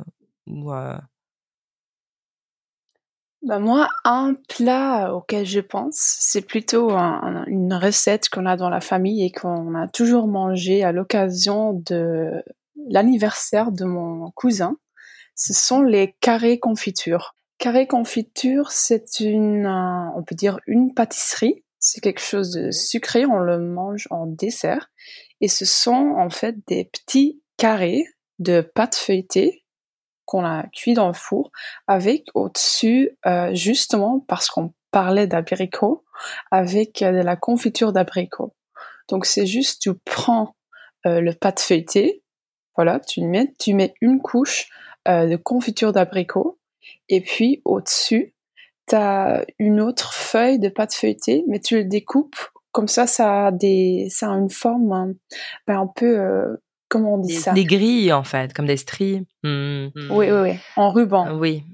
ou, 0.46 0.72
euh, 0.72 0.98
Bah 3.42 3.60
moi, 3.60 3.88
un 4.04 4.34
plat 4.48 5.14
auquel 5.14 5.46
je 5.46 5.60
pense, 5.60 5.94
c'est 5.96 6.42
plutôt 6.42 6.90
un- 6.90 7.44
une 7.46 7.72
recette 7.72 8.28
qu'on 8.28 8.46
a 8.46 8.56
dans 8.56 8.68
la 8.68 8.80
famille 8.80 9.24
et 9.24 9.30
qu'on 9.30 9.74
a 9.76 9.86
toujours 9.86 10.26
mangé 10.26 10.82
à 10.82 10.90
l'occasion 10.90 11.72
de 11.86 12.42
l'anniversaire 12.90 13.70
de 13.70 13.84
mon 13.84 14.30
cousin. 14.32 14.76
Ce 15.36 15.52
sont 15.54 15.82
les 15.82 16.14
carrés 16.20 16.58
confitures. 16.58 17.36
Carré 17.58 17.86
confiture, 17.86 18.72
c'est 18.72 19.20
une, 19.20 19.66
on 19.68 20.22
peut 20.24 20.34
dire 20.34 20.58
une 20.66 20.92
pâtisserie. 20.94 21.64
C'est 21.78 22.00
quelque 22.00 22.20
chose 22.20 22.50
de 22.52 22.72
sucré, 22.72 23.24
on 23.24 23.38
le 23.38 23.58
mange 23.58 24.08
en 24.10 24.26
dessert. 24.26 24.90
Et 25.40 25.48
ce 25.48 25.64
sont 25.64 26.14
en 26.18 26.30
fait 26.30 26.56
des 26.66 26.86
petits 26.86 27.40
carrés 27.56 28.04
de 28.40 28.60
pâte 28.62 28.96
feuilletée 28.96 29.64
qu'on 30.28 30.44
a 30.44 30.64
cuit 30.74 30.92
dans 30.92 31.06
le 31.06 31.14
four 31.14 31.50
avec 31.86 32.26
au-dessus, 32.34 33.16
euh, 33.24 33.54
justement 33.54 34.22
parce 34.28 34.50
qu'on 34.50 34.74
parlait 34.90 35.26
d'abricots, 35.26 36.04
avec 36.50 37.00
euh, 37.00 37.12
de 37.12 37.22
la 37.24 37.34
confiture 37.34 37.94
d'abricots. 37.94 38.54
Donc 39.08 39.24
c'est 39.24 39.46
juste, 39.46 39.80
tu 39.80 39.94
prends 40.04 40.54
euh, 41.06 41.22
le 41.22 41.32
pâte 41.32 41.60
feuilleté, 41.60 42.22
voilà, 42.76 43.00
tu 43.00 43.22
mets, 43.22 43.54
tu 43.58 43.72
mets 43.72 43.94
une 44.02 44.20
couche 44.20 44.68
de 45.06 45.36
confiture 45.36 45.92
d'abricot, 45.92 46.58
et 47.08 47.22
puis 47.22 47.62
au-dessus, 47.64 48.34
tu 48.86 48.94
as 48.94 49.46
une 49.58 49.80
autre 49.80 50.12
feuille 50.12 50.58
de 50.58 50.68
pâte 50.68 50.92
feuilletée, 50.92 51.44
mais 51.48 51.60
tu 51.60 51.76
le 51.76 51.84
découpes 51.84 52.36
comme 52.72 52.88
ça, 52.88 53.06
ça 53.06 53.46
a 53.46 53.50
des, 53.50 54.08
ça 54.10 54.30
a 54.30 54.34
une 54.36 54.50
forme 54.50 54.92
hein, 54.92 55.12
ben, 55.66 55.80
un 55.80 55.86
peu, 55.86 56.58
comment 56.88 57.14
on 57.14 57.18
dit 57.18 57.34
des, 57.34 57.40
ça? 57.40 57.52
des 57.52 57.64
grilles 57.64 58.12
en 58.12 58.24
fait, 58.24 58.52
comme 58.54 58.66
des 58.66 58.76
stries. 58.76 59.26
Hmm. 59.42 59.88
Oui, 60.10 60.30
oui, 60.30 60.40
oui, 60.42 60.52
en 60.76 60.90
ruban. 60.90 61.36
Oui. 61.38 61.64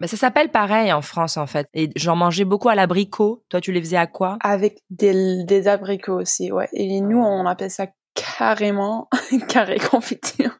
Mais 0.00 0.08
ça 0.08 0.16
s'appelle 0.16 0.50
pareil 0.50 0.92
en 0.92 1.02
France 1.02 1.36
en 1.36 1.46
fait. 1.46 1.68
Et 1.72 1.90
j'en 1.96 2.16
mangeais 2.16 2.44
beaucoup 2.44 2.68
à 2.68 2.74
l'abricot. 2.74 3.44
Toi, 3.48 3.60
tu 3.60 3.70
les 3.72 3.80
faisais 3.80 3.96
à 3.96 4.06
quoi? 4.08 4.38
Avec 4.40 4.80
des, 4.90 5.44
des 5.44 5.68
abricots 5.68 6.20
aussi, 6.20 6.50
ouais. 6.50 6.68
Et 6.72 7.00
nous, 7.00 7.18
on 7.20 7.46
appelle 7.46 7.70
ça 7.70 7.86
carrément 8.14 9.08
carré 9.48 9.78
confiture. 9.78 10.50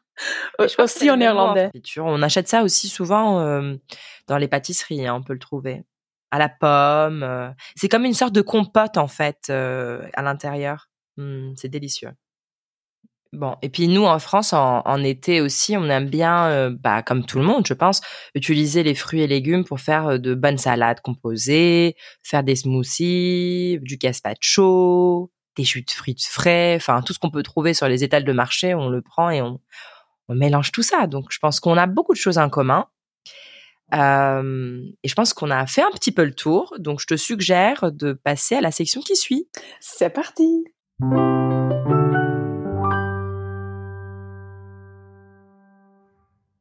C'est 0.59 0.81
aussi 0.81 1.11
en 1.11 1.17
néerlandais. 1.17 1.65
confiture. 1.65 2.05
On 2.05 2.21
achète 2.21 2.47
ça 2.47 2.63
aussi 2.63 2.87
souvent 2.87 3.39
euh, 3.41 3.75
dans 4.27 4.37
les 4.37 4.47
pâtisseries. 4.47 5.05
hein, 5.05 5.15
on 5.15 5.21
peut 5.23 5.33
le 5.33 5.39
trouver 5.39 5.83
à 6.31 6.39
la 6.39 6.47
pomme. 6.47 7.23
euh. 7.23 7.49
C'est 7.75 7.89
comme 7.89 8.05
une 8.05 8.13
sorte 8.13 8.33
de 8.33 8.41
compote 8.41 8.97
en 8.97 9.07
fait 9.07 9.47
euh, 9.49 10.01
à 10.13 10.21
l'intérieur. 10.21 10.89
Hmm, 11.17 11.51
c'est 11.57 11.67
délicieux. 11.69 12.11
Bon, 13.33 13.55
et 13.61 13.69
puis 13.69 13.87
nous 13.87 14.05
en 14.05 14.19
France, 14.19 14.53
en, 14.53 15.03
été 15.03 15.41
aussi, 15.41 15.75
on 15.75 15.89
aime 15.89 16.09
bien, 16.09 16.45
euh, 16.47 16.69
bah, 16.69 17.01
comme 17.01 17.25
tout 17.25 17.37
le 17.37 17.43
monde, 17.43 17.67
je 17.67 17.73
pense, 17.73 18.01
utiliser 18.33 18.81
les 18.81 18.95
fruits 18.95 19.21
et 19.21 19.27
légumes 19.27 19.65
pour 19.65 19.81
faire 19.81 20.07
euh, 20.07 20.17
de 20.17 20.33
bonnes 20.33 20.57
salades 20.57 21.01
composées, 21.01 21.95
faire 22.23 22.43
des 22.43 22.55
smoothies, 22.55 23.79
du 23.81 23.97
gazpacho, 23.97 25.31
des 25.57 25.63
jus 25.63 25.81
de 25.81 25.91
fruits 25.91 26.15
frais, 26.19 26.75
enfin 26.77 27.01
tout 27.01 27.13
ce 27.13 27.19
qu'on 27.19 27.29
peut 27.29 27.43
trouver 27.43 27.73
sur 27.73 27.87
les 27.87 28.03
étals 28.03 28.23
de 28.23 28.31
marché, 28.31 28.73
on 28.73 28.89
le 28.89 29.01
prend 29.01 29.29
et 29.29 29.41
on, 29.41 29.59
on 30.29 30.35
mélange 30.35 30.71
tout 30.71 30.83
ça. 30.83 31.07
Donc 31.07 31.25
je 31.29 31.39
pense 31.39 31.59
qu'on 31.59 31.77
a 31.77 31.87
beaucoup 31.87 32.13
de 32.13 32.19
choses 32.19 32.37
en 32.37 32.49
commun. 32.49 32.87
Euh, 33.93 34.81
et 35.03 35.07
je 35.07 35.13
pense 35.13 35.33
qu'on 35.33 35.51
a 35.51 35.65
fait 35.67 35.83
un 35.83 35.91
petit 35.93 36.11
peu 36.11 36.23
le 36.23 36.33
tour. 36.33 36.73
Donc 36.79 36.99
je 36.99 37.07
te 37.07 37.15
suggère 37.15 37.91
de 37.91 38.13
passer 38.13 38.55
à 38.55 38.61
la 38.61 38.71
section 38.71 39.01
qui 39.01 39.15
suit. 39.15 39.47
C'est 39.79 40.09
parti. 40.09 40.65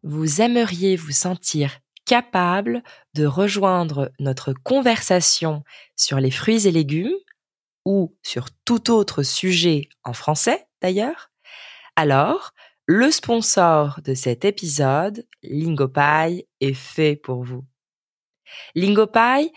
Vous 0.06 0.42
aimeriez 0.42 0.96
vous 0.96 1.12
sentir 1.12 1.78
capable 2.04 2.82
de 3.14 3.24
rejoindre 3.24 4.12
notre 4.20 4.52
conversation 4.52 5.64
sur 5.96 6.20
les 6.20 6.30
fruits 6.30 6.66
et 6.66 6.70
légumes 6.70 7.16
ou 7.86 8.14
sur 8.22 8.48
tout 8.66 8.90
autre 8.90 9.22
sujet 9.22 9.88
en 10.04 10.12
français 10.12 10.66
d'ailleurs? 10.82 11.30
Alors, 11.96 12.52
le 12.84 13.10
sponsor 13.10 14.00
de 14.04 14.12
cet 14.12 14.44
épisode, 14.44 15.26
Lingopie, 15.42 16.46
est 16.60 16.74
fait 16.74 17.16
pour 17.16 17.42
vous. 17.42 17.64
Lingopie 18.74 19.52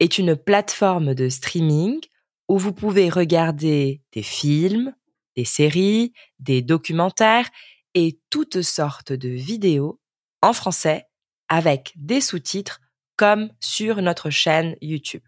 est 0.00 0.18
une 0.18 0.34
plateforme 0.34 1.14
de 1.14 1.28
streaming 1.28 2.00
où 2.48 2.58
vous 2.58 2.72
pouvez 2.72 3.08
regarder 3.08 4.02
des 4.12 4.24
films, 4.24 4.96
des 5.36 5.44
séries, 5.44 6.12
des 6.40 6.60
documentaires 6.60 7.48
et 7.94 8.20
toutes 8.30 8.62
sortes 8.62 9.12
de 9.12 9.28
vidéos 9.28 10.00
en 10.40 10.52
français 10.52 11.06
avec 11.48 11.92
des 11.96 12.20
sous-titres 12.20 12.80
comme 13.16 13.50
sur 13.60 14.02
notre 14.02 14.30
chaîne 14.30 14.76
YouTube. 14.80 15.22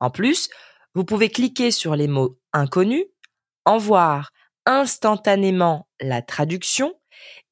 En 0.00 0.10
plus, 0.10 0.48
vous 0.94 1.04
pouvez 1.04 1.28
cliquer 1.28 1.70
sur 1.70 1.94
les 1.94 2.08
mots 2.08 2.38
inconnus, 2.52 3.04
en 3.64 3.78
voir 3.78 4.32
instantanément 4.64 5.88
la 6.00 6.22
traduction 6.22 6.94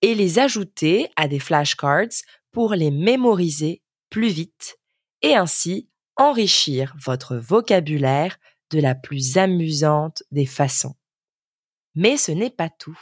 et 0.03 0.15
les 0.15 0.39
ajouter 0.39 1.09
à 1.17 1.29
des 1.29 1.39
flashcards 1.39 2.23
pour 2.53 2.75
les 2.75 2.91
mémoriser 2.91 3.83
plus 4.11 4.29
vite 4.29 4.79
et 5.23 5.35
ainsi 5.35 5.89
enrichir 6.17 6.95
votre 7.05 7.37
vocabulaire 7.37 8.39
de 8.71 8.81
la 8.81 8.95
plus 8.95 9.37
amusante 9.37 10.23
des 10.31 10.47
façons. 10.47 10.95
Mais 11.95 12.17
ce 12.17 12.33
n'est 12.33 12.51
pas 12.51 12.71
tout. 12.71 12.99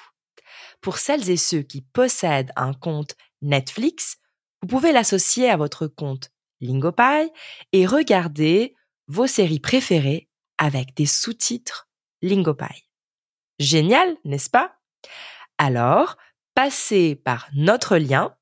Pour 0.83 0.99
celles 0.99 1.31
et 1.31 1.37
ceux 1.37 1.62
qui 1.62 1.81
possèdent 1.81 2.53
un 2.57 2.75
compte 2.75 3.15
Netflix, 3.41 4.19
vous 4.61 4.69
pouvez 4.69 4.93
l'associer 4.93 5.49
à 5.49 5.57
votre 5.57 5.87
compte 5.87 6.31
Lingopie 6.61 7.31
et 7.73 7.87
regarder 7.87 8.75
vos 9.07 9.27
séries 9.27 9.61
préférées 9.61 10.29
avec 10.59 10.95
des 10.95 11.07
sous-titres 11.07 11.89
Lingopie. 12.21 12.89
Génial, 13.59 14.17
n'est-ce 14.25 14.51
pas? 14.51 14.77
Alors, 15.57 16.17
passez 16.55 17.15
par 17.15 17.49
notre 17.55 17.97
lien 17.97 18.37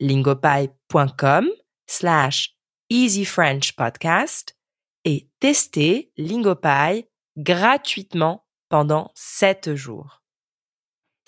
lingopie.com 0.00 1.48
slash 1.86 2.54
Easy 2.88 3.24
French 3.24 3.74
Podcast 3.76 4.56
et 5.04 5.28
testez 5.40 6.12
Lingopie 6.16 7.06
gratuitement 7.36 8.46
pendant 8.68 9.10
7 9.14 9.74
jours. 9.74 10.22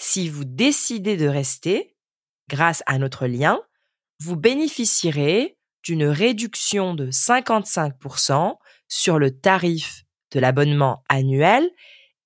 Si 0.02 0.30
vous 0.30 0.46
décidez 0.46 1.18
de 1.18 1.28
rester, 1.28 1.94
grâce 2.48 2.82
à 2.86 2.96
notre 2.96 3.26
lien, 3.26 3.60
vous 4.18 4.34
bénéficierez 4.34 5.58
d'une 5.82 6.06
réduction 6.06 6.94
de 6.94 7.10
55% 7.10 8.56
sur 8.88 9.18
le 9.18 9.38
tarif 9.38 10.04
de 10.30 10.40
l'abonnement 10.40 11.04
annuel 11.10 11.70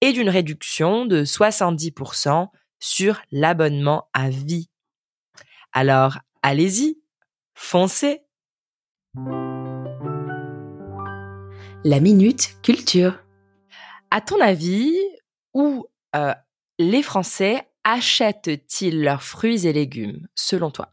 et 0.01 0.13
d'une 0.13 0.29
réduction 0.29 1.05
de 1.05 1.25
70% 1.25 2.47
sur 2.79 3.21
l'abonnement 3.33 4.09
à 4.13 4.31
vie. 4.31 4.71
Alors, 5.73 6.19
allez-y, 6.43 7.03
foncez 7.55 8.21
La 11.85 11.99
minute 11.99 12.57
culture. 12.63 13.19
À 14.13 14.21
ton 14.21 14.41
avis, 14.41 14.97
où 15.55 15.89
euh, 16.15 16.33
les 16.79 17.03
Français 17.03 17.63
achètent-ils 17.85 19.03
leurs 19.03 19.23
fruits 19.23 19.67
et 19.67 19.73
légumes, 19.73 20.27
selon 20.35 20.71
toi? 20.71 20.89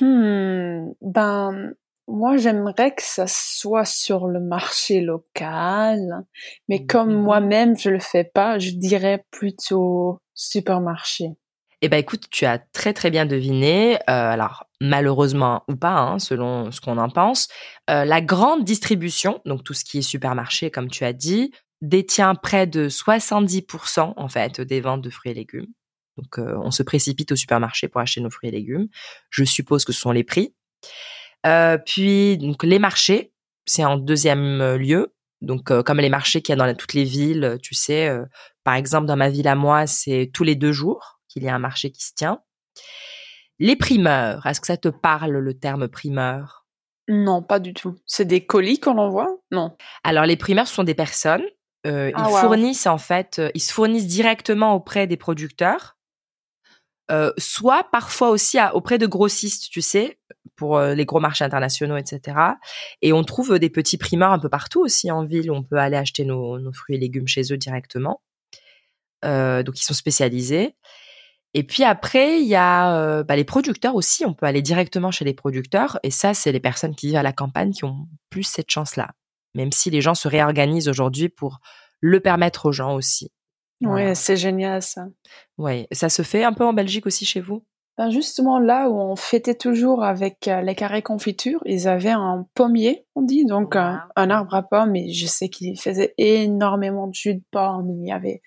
Hmm, 0.00 0.92
ben, 1.02 1.74
moi, 2.08 2.36
j'aimerais 2.36 2.94
que 2.94 3.02
ça 3.02 3.26
soit 3.26 3.84
sur 3.84 4.26
le 4.28 4.40
marché 4.40 5.00
local, 5.00 6.24
mais 6.68 6.86
comme 6.86 7.12
Mhm. 7.14 7.22
moi-même, 7.22 7.76
je 7.78 7.90
le 7.90 7.98
fais 7.98 8.24
pas, 8.24 8.58
je 8.58 8.70
dirais 8.70 9.24
plutôt 9.30 10.18
supermarché. 10.34 11.30
Eh 11.82 11.88
ben 11.88 11.98
écoute, 11.98 12.24
tu 12.30 12.46
as 12.46 12.58
très 12.58 12.92
très 12.94 13.10
bien 13.10 13.26
deviné. 13.26 13.96
Euh, 13.96 13.98
alors 14.08 14.64
malheureusement 14.80 15.62
ou 15.68 15.76
pas, 15.76 15.92
hein, 15.98 16.18
selon 16.18 16.70
ce 16.70 16.80
qu'on 16.80 16.98
en 16.98 17.10
pense, 17.10 17.48
euh, 17.90 18.04
la 18.04 18.20
grande 18.20 18.64
distribution, 18.64 19.40
donc 19.44 19.64
tout 19.64 19.74
ce 19.74 19.84
qui 19.84 19.98
est 19.98 20.02
supermarché, 20.02 20.70
comme 20.70 20.88
tu 20.88 21.04
as 21.04 21.12
dit, 21.12 21.52
détient 21.80 22.34
près 22.34 22.66
de 22.66 22.88
70% 22.88 24.14
en 24.16 24.28
fait 24.28 24.60
des 24.60 24.80
ventes 24.80 25.02
de 25.02 25.10
fruits 25.10 25.32
et 25.32 25.34
légumes. 25.34 25.66
Donc 26.16 26.38
euh, 26.38 26.56
on 26.62 26.70
se 26.70 26.82
précipite 26.82 27.32
au 27.32 27.36
supermarché 27.36 27.88
pour 27.88 28.00
acheter 28.00 28.20
nos 28.20 28.30
fruits 28.30 28.48
et 28.48 28.52
légumes. 28.52 28.88
Je 29.30 29.44
suppose 29.44 29.84
que 29.84 29.92
ce 29.92 30.00
sont 30.00 30.12
les 30.12 30.24
prix. 30.24 30.54
Euh, 31.46 31.76
puis 31.78 32.38
donc 32.38 32.62
les 32.62 32.78
marchés, 32.78 33.32
c'est 33.66 33.84
en 33.84 33.96
deuxième 33.96 34.60
euh, 34.60 34.78
lieu. 34.78 35.14
Donc, 35.40 35.70
euh, 35.70 35.82
comme 35.82 35.98
les 36.00 36.08
marchés 36.08 36.40
qu'il 36.40 36.52
y 36.52 36.54
a 36.54 36.56
dans 36.56 36.64
la- 36.64 36.74
toutes 36.74 36.94
les 36.94 37.04
villes, 37.04 37.58
tu 37.62 37.74
sais, 37.74 38.10
par 38.62 38.74
exemple, 38.74 39.06
dans 39.06 39.16
ma 39.16 39.28
ville 39.28 39.46
à 39.48 39.54
moi, 39.54 39.86
c'est 39.86 40.30
tous 40.32 40.42
les 40.44 40.54
deux 40.54 40.72
jours 40.72 41.20
qu'il 41.28 41.42
y 41.42 41.48
a 41.48 41.54
un 41.54 41.58
marché 41.58 41.90
qui 41.90 42.02
se 42.02 42.12
tient. 42.14 42.40
Les 43.58 43.76
primeurs, 43.76 44.46
est-ce 44.46 44.60
que 44.60 44.66
ça 44.66 44.78
te 44.78 44.88
parle 44.88 45.32
le 45.36 45.54
terme 45.58 45.88
primeur? 45.88 46.66
Non, 47.08 47.42
pas 47.42 47.58
du 47.58 47.74
tout. 47.74 47.96
C'est 48.06 48.24
des 48.24 48.46
colis 48.46 48.80
qu'on 48.80 48.96
envoie? 48.96 49.28
Non. 49.50 49.76
Alors, 50.02 50.24
les 50.24 50.36
primeurs 50.36 50.68
sont 50.68 50.82
des 50.84 50.94
personnes. 50.94 51.44
Euh, 51.86 52.10
Ah, 52.14 52.24
ils 52.28 52.32
wow. 52.32 52.40
fournissent 52.40 52.86
en 52.86 52.98
fait, 52.98 53.38
euh, 53.38 53.50
ils 53.54 53.60
se 53.60 53.72
fournissent 53.72 54.06
directement 54.06 54.74
auprès 54.74 55.06
des 55.06 55.16
producteurs, 55.16 55.96
euh, 57.10 57.32
soit 57.38 57.84
parfois 57.92 58.30
aussi 58.30 58.58
à- 58.58 58.74
auprès 58.74 58.98
de 58.98 59.06
grossistes, 59.06 59.68
tu 59.70 59.82
sais, 59.82 60.18
pour 60.56 60.78
euh, 60.78 60.94
les 60.94 61.04
gros 61.04 61.20
marchés 61.20 61.44
internationaux, 61.44 61.96
etc. 61.96 62.36
Et 63.02 63.12
on 63.12 63.24
trouve 63.24 63.58
des 63.58 63.70
petits 63.70 63.98
primeurs 63.98 64.32
un 64.32 64.38
peu 64.38 64.48
partout 64.48 64.80
aussi 64.80 65.10
en 65.10 65.24
ville 65.24 65.50
où 65.50 65.54
on 65.54 65.62
peut 65.62 65.76
aller 65.76 65.96
acheter 65.96 66.24
nos, 66.24 66.58
nos 66.58 66.72
fruits 66.72 66.96
et 66.96 66.98
légumes 66.98 67.28
chez 67.28 67.52
eux 67.52 67.56
directement. 67.58 68.20
Donc 69.22 69.80
ils 69.80 69.84
sont 69.84 69.94
spécialisés. 69.94 70.76
Et 71.54 71.62
puis 71.62 71.84
après, 71.84 72.40
il 72.40 72.46
y 72.48 72.56
a 72.56 72.96
euh, 72.98 73.22
bah, 73.22 73.36
les 73.36 73.44
producteurs 73.44 73.94
aussi. 73.94 74.24
On 74.26 74.34
peut 74.34 74.44
aller 74.44 74.60
directement 74.60 75.12
chez 75.12 75.24
les 75.24 75.34
producteurs. 75.34 76.00
Et 76.02 76.10
ça, 76.10 76.34
c'est 76.34 76.50
les 76.50 76.60
personnes 76.60 76.96
qui 76.96 77.06
vivent 77.06 77.16
à 77.16 77.22
la 77.22 77.32
campagne 77.32 77.72
qui 77.72 77.84
ont 77.84 78.08
plus 78.28 78.42
cette 78.42 78.70
chance-là. 78.70 79.12
Même 79.54 79.72
si 79.72 79.90
les 79.90 80.00
gens 80.00 80.14
se 80.14 80.28
réorganisent 80.28 80.88
aujourd'hui 80.88 81.28
pour 81.28 81.58
le 82.00 82.20
permettre 82.20 82.66
aux 82.66 82.72
gens 82.72 82.94
aussi. 82.94 83.32
Voilà. 83.80 84.08
Ouais, 84.08 84.14
c'est 84.14 84.36
génial 84.36 84.82
ça. 84.82 85.06
Ouais, 85.58 85.86
ça 85.92 86.08
se 86.08 86.22
fait 86.22 86.44
un 86.44 86.52
peu 86.52 86.64
en 86.64 86.72
Belgique 86.72 87.06
aussi 87.06 87.24
chez 87.24 87.40
vous? 87.40 87.64
Ben 87.96 88.10
justement 88.10 88.58
là 88.58 88.88
où 88.88 88.98
on 88.98 89.14
fêtait 89.14 89.54
toujours 89.54 90.02
avec 90.02 90.48
euh, 90.48 90.62
les 90.62 90.74
carrés 90.74 91.02
confiture, 91.02 91.60
ils 91.64 91.86
avaient 91.86 92.10
un 92.10 92.44
pommier, 92.54 93.06
on 93.14 93.22
dit, 93.22 93.44
donc 93.44 93.76
un, 93.76 93.92
Wow. 93.92 94.12
un 94.16 94.30
arbre 94.30 94.54
à 94.54 94.62
pommes, 94.64 94.96
et 94.96 95.12
je 95.12 95.26
sais 95.26 95.48
qu'ils 95.48 95.78
faisaient 95.78 96.12
énormément 96.18 97.06
de 97.06 97.14
jus 97.14 97.36
de 97.36 97.42
pomme, 97.52 97.90
il 97.90 98.08
y 98.08 98.12
avait 98.12 98.42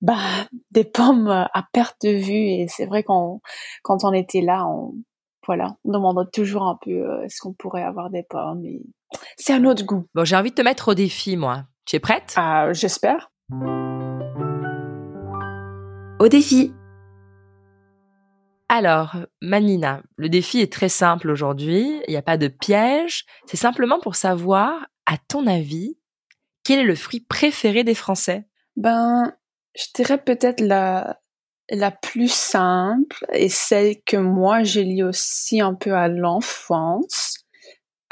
bah, 0.00 0.16
des 0.70 0.84
pommes 0.84 1.28
euh, 1.28 1.44
à 1.52 1.66
perte 1.70 2.00
de 2.02 2.10
vue, 2.10 2.32
et 2.32 2.66
c'est 2.68 2.86
vrai 2.86 3.02
qu'on 3.02 3.40
quand 3.82 4.04
on 4.04 4.12
était 4.14 4.40
là, 4.40 4.66
on 4.66 4.94
voilà, 5.46 5.76
on 5.84 5.92
demandait 5.92 6.28
toujours 6.32 6.64
un 6.66 6.78
peu 6.82 6.90
euh, 6.90 7.22
est-ce 7.24 7.40
qu'on 7.40 7.52
pourrait 7.52 7.82
avoir 7.82 8.10
des 8.10 8.22
pommes, 8.22 8.64
et 8.64 8.82
c'est 9.36 9.52
un 9.52 9.64
autre 9.64 9.84
goût. 9.84 10.04
Bon, 10.14 10.24
j'ai 10.24 10.36
envie 10.36 10.50
de 10.50 10.54
te 10.56 10.62
mettre 10.62 10.88
au 10.88 10.94
défi, 10.94 11.36
moi. 11.36 11.64
Tu 11.84 11.96
es 11.96 12.00
prête? 12.00 12.34
Ah, 12.36 12.72
j'espère. 12.72 13.30
Au 16.18 16.28
défi. 16.28 16.72
Alors, 18.68 19.14
Manina, 19.40 20.02
le 20.16 20.28
défi 20.28 20.60
est 20.60 20.72
très 20.72 20.88
simple 20.88 21.30
aujourd'hui. 21.30 22.02
Il 22.08 22.10
n'y 22.10 22.16
a 22.16 22.22
pas 22.22 22.36
de 22.36 22.48
piège. 22.48 23.24
C'est 23.46 23.56
simplement 23.56 24.00
pour 24.00 24.16
savoir, 24.16 24.86
à 25.06 25.16
ton 25.18 25.46
avis, 25.46 25.96
quel 26.64 26.80
est 26.80 26.84
le 26.84 26.96
fruit 26.96 27.20
préféré 27.20 27.84
des 27.84 27.94
Français? 27.94 28.48
Ben, 28.74 29.32
je 29.76 29.84
dirais 29.94 30.18
peut-être 30.18 30.60
la, 30.60 31.20
la 31.70 31.90
plus 31.90 32.32
simple 32.32 33.26
et 33.32 33.48
celle 33.48 33.96
que 34.04 34.16
moi 34.16 34.62
j'ai 34.62 34.84
liée 34.84 35.02
aussi 35.02 35.60
un 35.60 35.74
peu 35.74 35.94
à 35.94 36.08
l'enfance. 36.08 37.44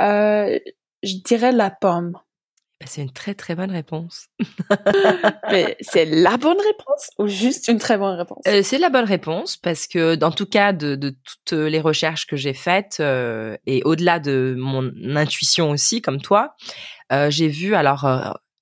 Euh, 0.01 0.59
je 1.03 1.17
dirais 1.25 1.53
la 1.53 1.71
pomme. 1.71 2.19
Ben, 2.81 2.87
C'est 2.89 3.03
une 3.03 3.13
très 3.13 3.35
très 3.35 3.55
bonne 3.55 3.71
réponse. 3.71 4.27
Mais 5.51 5.77
c'est 5.81 6.05
la 6.05 6.37
bonne 6.37 6.57
réponse 6.57 7.11
ou 7.19 7.29
juste 7.29 7.69
une 7.69 7.79
très 7.79 7.97
bonne 7.97 8.17
réponse? 8.17 8.43
Euh, 8.49 8.63
c'est 8.65 8.79
la 8.79 8.91
bonne 8.91 9.05
réponse 9.05 9.57
parce 9.57 9.87
que, 9.87 10.17
dans 10.17 10.33
tout 10.33 10.47
cas, 10.47 10.73
de, 10.73 10.97
de 10.97 11.15
toutes 11.25 11.59
les 11.59 11.81
recherches 11.81 12.27
que 12.27 12.37
j'ai 12.37 12.55
faites 12.55 12.97
euh, 13.01 13.57
et 13.67 13.83
au-delà 13.85 14.19
de 14.19 14.57
mon 14.59 14.91
intuition 15.17 15.71
aussi, 15.71 16.03
comme 16.03 16.21
toi, 16.21 16.57
euh, 17.13 17.31
j'ai 17.31 17.49
vu 17.49 17.75
alors 17.75 18.05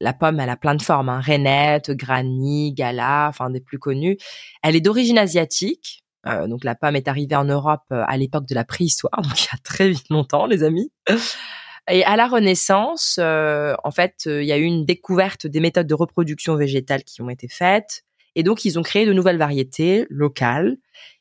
la 0.02 0.12
pomme, 0.12 0.40
elle 0.40 0.50
a 0.50 0.56
plein 0.56 0.75
de 0.75 0.82
formes, 0.82 1.09
hein, 1.09 1.21
rainette, 1.21 1.92
granny, 1.92 2.73
gala, 2.73 3.28
enfin 3.28 3.50
des 3.50 3.61
plus 3.61 3.78
connues. 3.78 4.18
Elle 4.62 4.75
est 4.75 4.80
d'origine 4.80 5.16
asiatique. 5.16 6.04
Euh, 6.26 6.49
donc 6.49 6.64
la 6.64 6.75
pomme 6.75 6.97
est 6.97 7.09
arrivée 7.09 7.37
en 7.37 7.44
Europe 7.44 7.82
euh, 7.92 8.02
à 8.06 8.16
l'époque 8.16 8.47
de 8.47 8.54
la 8.54 8.64
préhistoire, 8.64 9.12
donc 9.23 9.40
il 9.40 9.47
y 9.47 9.54
a 9.54 9.59
très 9.62 9.88
vite 9.88 10.09
longtemps, 10.11 10.47
les 10.47 10.64
amis. 10.64 10.92
Et 11.90 12.05
à 12.05 12.16
la 12.16 12.27
Renaissance, 12.27 13.16
euh, 13.20 13.74
en 13.85 13.90
fait, 13.92 14.24
il 14.27 14.44
y 14.44 14.53
a 14.53 14.59
eu 14.59 14.64
une 14.64 14.85
découverte 14.85 15.46
des 15.46 15.61
méthodes 15.61 15.87
de 15.87 15.94
reproduction 15.94 16.57
végétale 16.57 17.05
qui 17.05 17.22
ont 17.22 17.31
été 17.31 17.48
faites. 17.48 18.05
Et 18.35 18.42
donc, 18.42 18.64
ils 18.64 18.79
ont 18.79 18.83
créé 18.83 19.05
de 19.07 19.12
nouvelles 19.12 19.38
variétés 19.38 20.07
locales. 20.09 20.77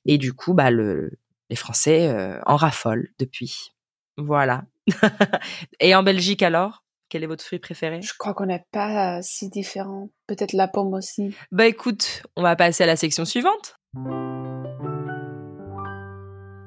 Et 0.06 0.18
du 0.18 0.34
coup, 0.34 0.54
bah, 0.54 0.70
le, 0.70 1.12
les 1.50 1.56
Français 1.56 2.14
en 2.46 2.56
raffolent 2.56 3.10
depuis. 3.18 3.74
Voilà. 4.18 4.66
Et 5.80 5.96
en 5.96 6.04
Belgique, 6.04 6.44
alors? 6.44 6.81
Quel 7.12 7.26
est 7.26 7.28
votre 7.28 7.44
fruit 7.44 7.60
préféré? 7.60 8.02
Je 8.02 8.14
crois 8.18 8.34
qu'on 8.34 8.46
n'est 8.46 8.64
pas 8.72 9.18
euh, 9.18 9.20
si 9.22 9.50
différents. 9.50 10.08
Peut-être 10.28 10.54
la 10.54 10.70
pomme 10.70 10.94
aussi. 10.94 11.36
Bah 11.52 11.68
écoute, 11.68 12.24
on 12.38 12.42
va 12.42 12.56
passer 12.56 12.86
à 12.86 12.88
la 12.88 12.96
section 12.96 13.26
suivante. 13.26 13.76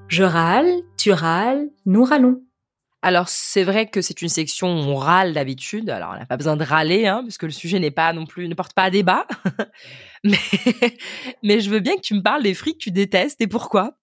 Je 0.08 0.22
râle, 0.22 0.70
tu 0.98 1.12
râles, 1.12 1.70
nous 1.86 2.04
râlons. 2.04 2.42
Alors, 3.00 3.30
c'est 3.30 3.64
vrai 3.64 3.88
que 3.88 4.02
c'est 4.02 4.20
une 4.20 4.28
section 4.28 4.68
où 4.68 4.90
on 4.90 4.96
râle 4.96 5.32
d'habitude. 5.32 5.88
Alors, 5.88 6.10
on 6.14 6.18
n'a 6.18 6.26
pas 6.26 6.36
besoin 6.36 6.58
de 6.58 6.64
râler, 6.64 7.06
hein, 7.06 7.22
puisque 7.22 7.44
le 7.44 7.50
sujet 7.50 7.80
n'est 7.80 7.90
pas 7.90 8.12
non 8.12 8.26
plus, 8.26 8.46
ne 8.46 8.54
porte 8.54 8.74
pas 8.74 8.82
à 8.82 8.90
débat. 8.90 9.26
mais, 10.24 10.36
mais 11.42 11.60
je 11.60 11.70
veux 11.70 11.80
bien 11.80 11.96
que 11.96 12.02
tu 12.02 12.12
me 12.12 12.22
parles 12.22 12.42
des 12.42 12.52
fruits 12.52 12.74
que 12.74 12.82
tu 12.84 12.90
détestes 12.90 13.40
et 13.40 13.46
pourquoi? 13.46 13.96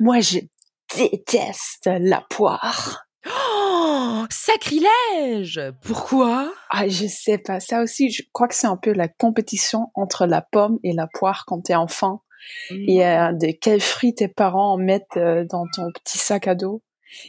Moi, 0.00 0.20
je 0.20 0.40
déteste 0.94 1.88
la 1.98 2.20
poire. 2.28 3.07
Oh, 4.10 4.24
sacrilège 4.30 5.60
Pourquoi? 5.82 6.52
Ah, 6.70 6.88
je 6.88 7.06
sais 7.06 7.36
pas. 7.38 7.60
Ça 7.60 7.82
aussi, 7.82 8.10
je 8.10 8.22
crois 8.32 8.48
que 8.48 8.54
c'est 8.54 8.66
un 8.66 8.76
peu 8.76 8.92
la 8.92 9.08
compétition 9.08 9.88
entre 9.94 10.24
la 10.26 10.40
pomme 10.40 10.78
et 10.82 10.92
la 10.92 11.06
poire 11.06 11.44
quand 11.46 11.60
t'es 11.60 11.74
enfant. 11.74 12.22
Et 12.70 13.04
euh, 13.04 13.32
de 13.32 13.48
quels 13.50 13.80
fruits 13.82 14.14
tes 14.14 14.28
parents 14.28 14.78
mettent 14.78 15.16
euh, 15.18 15.44
dans 15.44 15.66
ton 15.74 15.90
petit 15.92 16.16
sac 16.18 16.48
à 16.48 16.54
dos? 16.54 16.82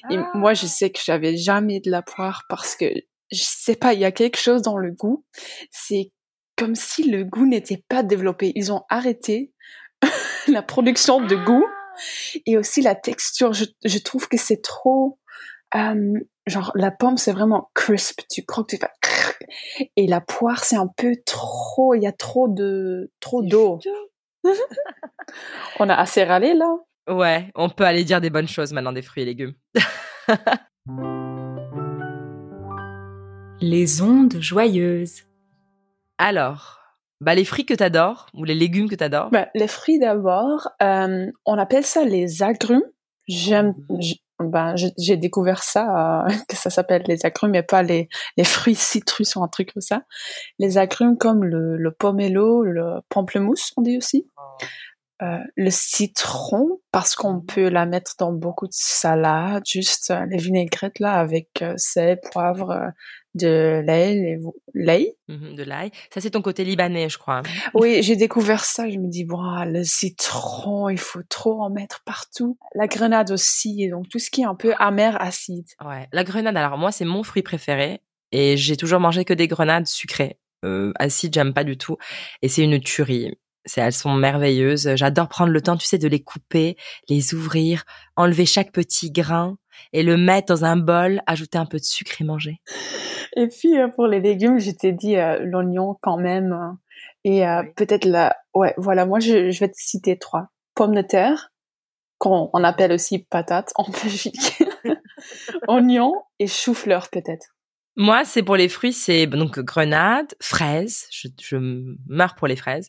Et 0.10 0.18
Ah. 0.18 0.32
moi, 0.36 0.54
je 0.54 0.66
sais 0.68 0.90
que 0.90 1.00
j'avais 1.04 1.36
jamais 1.36 1.80
de 1.82 1.92
la 1.92 2.02
poire 2.02 2.44
parce 2.48 2.76
que 2.76 2.86
je 3.32 3.44
sais 3.44 3.76
pas, 3.76 3.94
il 3.94 4.00
y 4.00 4.06
a 4.06 4.12
quelque 4.12 4.38
chose 4.40 4.62
dans 4.62 4.78
le 4.78 4.92
goût. 4.92 5.26
C'est 5.72 6.12
comme 6.58 6.76
si 6.76 7.04
le 7.10 7.24
goût 7.26 7.46
n'était 7.46 7.84
pas 7.90 8.04
développé. 8.04 8.52
Ils 8.56 8.72
ont 8.72 8.84
arrêté 8.90 9.52
la 10.48 10.62
production 10.62 11.20
de 11.26 11.36
goût 11.36 11.66
et 12.46 12.58
aussi 12.58 12.82
la 12.82 12.96
texture. 12.96 13.52
Je, 13.54 13.66
je 13.84 13.98
trouve 13.98 14.28
que 14.30 14.38
c'est 14.38 14.62
trop, 14.62 15.20
euh, 15.76 16.14
genre 16.50 16.72
la 16.76 16.92
pomme 16.92 17.18
c'est 17.18 17.32
vraiment 17.32 17.70
crisp. 17.74 18.22
Tu 18.30 18.44
croques, 18.46 18.70
tu 18.70 18.78
fais 18.78 18.88
crrr. 19.02 19.34
et 19.96 20.08
la 20.08 20.22
poire 20.22 20.64
c'est 20.64 20.76
un 20.78 20.88
peu 20.98 21.14
trop. 21.26 21.94
Il 21.94 22.02
y 22.04 22.08
a 22.08 22.12
trop 22.12 22.48
de 22.48 23.12
trop 23.20 23.42
d'eau. 23.42 23.80
On 25.80 25.88
a 25.90 25.96
assez 25.96 26.24
râlé 26.24 26.54
là. 26.54 26.76
Ouais, 27.10 27.50
on 27.56 27.70
peut 27.70 27.86
aller 27.86 28.04
dire 28.04 28.22
des 28.22 28.30
bonnes 28.30 28.48
choses 28.48 28.72
maintenant 28.72 28.92
des 28.94 29.02
fruits 29.02 29.24
et 29.24 29.26
légumes. 29.26 29.54
Les 33.62 34.02
ondes 34.02 34.38
joyeuses. 34.40 35.24
Alors, 36.18 36.80
bah 37.22 37.36
les 37.36 37.44
fruits 37.46 37.66
que 37.66 37.74
t'adores 37.74 38.28
ou 38.34 38.44
les 38.46 38.56
légumes 38.56 38.90
que 38.90 38.96
t'adores? 38.96 39.30
Ben, 39.32 39.48
les 39.56 39.68
fruits 39.68 40.00
d'abord, 40.00 40.70
euh, 40.82 41.30
on 41.46 41.58
appelle 41.58 41.84
ça 41.86 42.06
les 42.06 42.42
agrumes. 42.44 42.84
J'aime, 43.28 43.74
j'- 44.00 44.22
ben, 44.40 44.76
j'ai 44.98 45.18
découvert 45.18 45.64
ça, 45.64 46.26
euh, 46.26 46.32
que 46.50 46.56
ça 46.56 46.70
s'appelle 46.70 47.04
les 47.08 47.26
agrumes 47.26 47.56
et 47.56 47.64
pas 47.64 47.84
les, 47.84 48.10
les 48.38 48.44
fruits 48.44 48.76
citrus 48.76 49.36
ou 49.36 49.44
un 49.44 49.48
truc 49.48 49.74
comme 49.74 49.82
ça. 49.82 50.04
Les 50.60 50.78
agrumes 50.78 51.18
comme 51.18 51.44
le, 51.44 51.78
le 51.78 51.92
pomelo, 51.92 52.64
le 52.64 53.02
pamplemousse, 53.10 53.74
on 53.78 53.82
dit 53.82 53.98
aussi. 53.98 54.28
Euh, 55.22 55.40
le 55.58 55.70
citron, 55.70 56.80
parce 56.94 57.14
qu'on 57.16 57.42
peut 57.42 57.68
la 57.68 57.86
mettre 57.86 58.14
dans 58.20 58.32
beaucoup 58.32 58.68
de 58.68 58.74
salades, 58.74 59.66
juste 59.66 60.12
euh, 60.12 60.26
les 60.28 60.38
vinaigrettes 60.38 61.00
là 61.00 61.16
avec 61.16 61.62
euh, 61.62 61.74
sel, 61.76 62.22
poivre, 62.32 62.94
de 63.36 63.82
l'ail, 63.86 64.16
les- 64.20 64.40
l'ail. 64.74 65.14
Mhm, 65.28 65.56
de 65.56 65.64
l'ail. 65.64 65.92
Ça, 66.14 66.22
c'est 66.22 66.32
ton 66.32 66.42
côté 66.42 66.64
libanais, 66.64 67.10
je 67.10 67.18
crois. 67.18 67.42
Oui, 67.74 68.02
j'ai 68.02 68.16
découvert 68.16 68.66
ça. 68.66 68.90
Je 68.90 68.98
me 68.98 69.08
dis, 69.08 69.24
bon, 69.26 69.42
le 69.66 69.84
citron, 69.84 70.90
il 70.90 70.98
faut 70.98 71.22
trop 71.30 71.62
en 71.62 71.70
mettre 71.70 72.02
partout. 72.04 72.58
La 72.76 72.88
grenade 72.88 73.32
aussi, 73.32 73.84
et 73.84 73.90
donc 73.90 74.10
tout 74.10 74.20
ce 74.20 74.30
qui 74.32 74.42
est 74.42 74.46
un 74.46 74.56
peu 74.56 74.74
amer, 74.80 75.20
acide. 75.22 75.68
Ouais. 75.86 76.08
La 76.12 76.24
grenade, 76.24 76.58
alors 76.58 76.78
moi, 76.78 76.92
c'est 76.92 77.06
mon 77.06 77.24
fruit 77.24 77.44
préféré. 77.44 78.02
Et 78.32 78.58
j'ai 78.58 78.78
toujours 78.78 79.00
mangé 79.00 79.26
que 79.26 79.34
des 79.34 79.48
grenades 79.48 79.88
sucrées. 79.88 80.38
Euh, 80.66 80.92
acides, 81.00 81.34
j'aime 81.34 81.54
pas 81.54 81.64
du 81.64 81.78
tout. 81.78 81.98
Et 82.42 82.48
c'est 82.50 82.64
une 82.64 82.80
tuerie. 82.80 83.38
Elles 83.78 83.94
sont 83.94 84.14
merveilleuses. 84.14 84.96
J'adore 84.96 85.28
prendre 85.28 85.52
le 85.52 85.62
temps, 85.62 85.78
tu 85.78 85.86
sais, 85.86 85.98
de 85.98 86.08
les 86.08 86.22
couper, 86.22 86.78
les 87.08 87.34
ouvrir, 87.34 87.84
enlever 88.16 88.46
chaque 88.46 88.72
petit 88.72 89.12
grain 89.12 89.58
et 89.94 90.04
le 90.04 90.18
mettre 90.18 90.54
dans 90.54 90.66
un 90.66 90.78
bol, 90.78 91.22
ajouter 91.28 91.58
un 91.58 91.66
peu 91.66 91.78
de 91.78 91.84
sucre 91.84 92.22
et 92.22 92.24
manger. 92.24 92.60
Et 93.36 93.48
puis, 93.48 93.78
euh, 93.78 93.88
pour 93.88 94.08
les 94.08 94.20
légumes, 94.20 94.60
je 94.60 94.72
t'ai 94.72 94.92
dit 94.92 95.16
euh, 95.16 95.40
l'oignon 95.40 95.96
quand 96.02 96.18
même. 96.18 96.54
euh, 96.54 96.74
et 97.24 97.46
euh, 97.48 97.64
peut-être 97.76 98.06
la... 98.06 98.36
Ouais, 98.54 98.74
voilà, 98.78 99.06
moi, 99.06 99.20
je, 99.20 99.52
je 99.52 99.60
vais 99.60 99.70
te 99.70 99.78
citer 99.78 100.18
trois. 100.18 100.48
Pommes 100.76 100.96
de 100.96 101.02
terre, 101.02 101.52
qu'on 102.18 102.50
on 102.54 102.64
appelle 102.64 102.92
aussi 102.92 103.20
patates 103.20 103.72
en 103.76 103.90
Belgique. 103.90 104.64
Oignon 105.68 106.14
et 106.40 106.48
chou-fleur 106.48 107.10
peut-être. 107.10 107.56
Moi, 107.96 108.24
c'est 108.24 108.44
pour 108.44 108.56
les 108.56 108.70
fruits, 108.70 108.94
c'est 108.94 109.28
donc 109.28 109.60
grenade, 109.60 110.34
fraises, 110.42 111.08
je, 111.12 111.28
je 111.42 111.58
meurs 112.08 112.36
pour 112.36 112.48
les 112.48 112.56
fraises, 112.56 112.88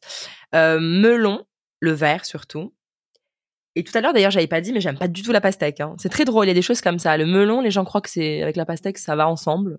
euh, 0.54 0.78
melon, 0.80 1.44
le 1.80 1.92
vert 1.92 2.24
surtout. 2.24 2.72
Et 3.76 3.84
tout 3.84 3.96
à 3.96 4.00
l'heure, 4.00 4.12
d'ailleurs, 4.12 4.30
j'avais 4.30 4.46
pas 4.46 4.60
dit, 4.60 4.72
mais 4.72 4.80
j'aime 4.80 4.98
pas 4.98 5.08
du 5.08 5.22
tout 5.22 5.32
la 5.32 5.40
pastèque. 5.40 5.80
Hein. 5.80 5.94
C'est 5.98 6.08
très 6.08 6.24
drôle, 6.24 6.46
il 6.46 6.48
y 6.48 6.50
a 6.50 6.54
des 6.54 6.62
choses 6.62 6.80
comme 6.80 6.98
ça. 6.98 7.16
Le 7.16 7.26
melon, 7.26 7.60
les 7.60 7.70
gens 7.70 7.84
croient 7.84 8.00
que 8.00 8.10
c'est 8.10 8.42
avec 8.42 8.56
la 8.56 8.66
pastèque, 8.66 8.98
ça 8.98 9.16
va 9.16 9.28
ensemble. 9.28 9.78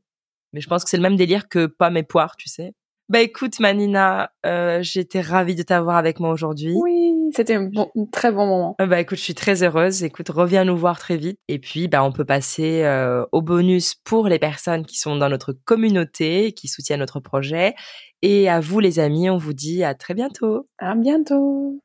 Mais 0.53 0.61
je 0.61 0.67
pense 0.67 0.83
que 0.83 0.89
c'est 0.89 0.97
le 0.97 1.03
même 1.03 1.17
délire 1.17 1.47
que 1.49 1.65
pommes 1.65 1.97
et 1.97 2.03
poires, 2.03 2.35
tu 2.37 2.49
sais. 2.49 2.73
Bah 3.11 3.19
écoute, 3.19 3.59
Manina, 3.59 4.31
euh, 4.45 4.79
j'étais 4.81 5.19
ravie 5.19 5.53
de 5.53 5.63
t'avoir 5.63 5.97
avec 5.97 6.21
moi 6.21 6.31
aujourd'hui. 6.31 6.71
Oui, 6.81 7.13
c'était 7.35 7.55
un, 7.55 7.63
bon, 7.63 7.91
un, 7.97 8.05
très 8.05 8.31
bon 8.31 8.45
moment. 8.45 8.77
Euh, 8.79 8.85
bah 8.85 9.01
écoute, 9.01 9.17
je 9.17 9.23
suis 9.23 9.35
très 9.35 9.63
heureuse. 9.63 10.05
Écoute, 10.05 10.29
reviens 10.29 10.63
nous 10.63 10.77
voir 10.77 10.97
très 10.97 11.17
vite. 11.17 11.37
Et 11.49 11.59
puis, 11.59 11.89
bah 11.89 12.05
on 12.05 12.13
peut 12.13 12.23
passer 12.23 12.83
euh, 12.83 13.25
au 13.33 13.41
bonus 13.41 13.95
pour 13.95 14.29
les 14.29 14.39
personnes 14.39 14.85
qui 14.85 14.97
sont 14.97 15.17
dans 15.17 15.27
notre 15.27 15.51
communauté, 15.51 16.53
qui 16.53 16.69
soutiennent 16.69 17.01
notre 17.01 17.19
projet. 17.19 17.75
Et 18.21 18.47
à 18.47 18.61
vous, 18.61 18.79
les 18.79 18.99
amis, 18.99 19.29
on 19.29 19.37
vous 19.37 19.51
dit 19.51 19.83
à 19.83 19.93
très 19.93 20.13
bientôt. 20.13 20.69
À 20.79 20.95
bientôt. 20.95 21.81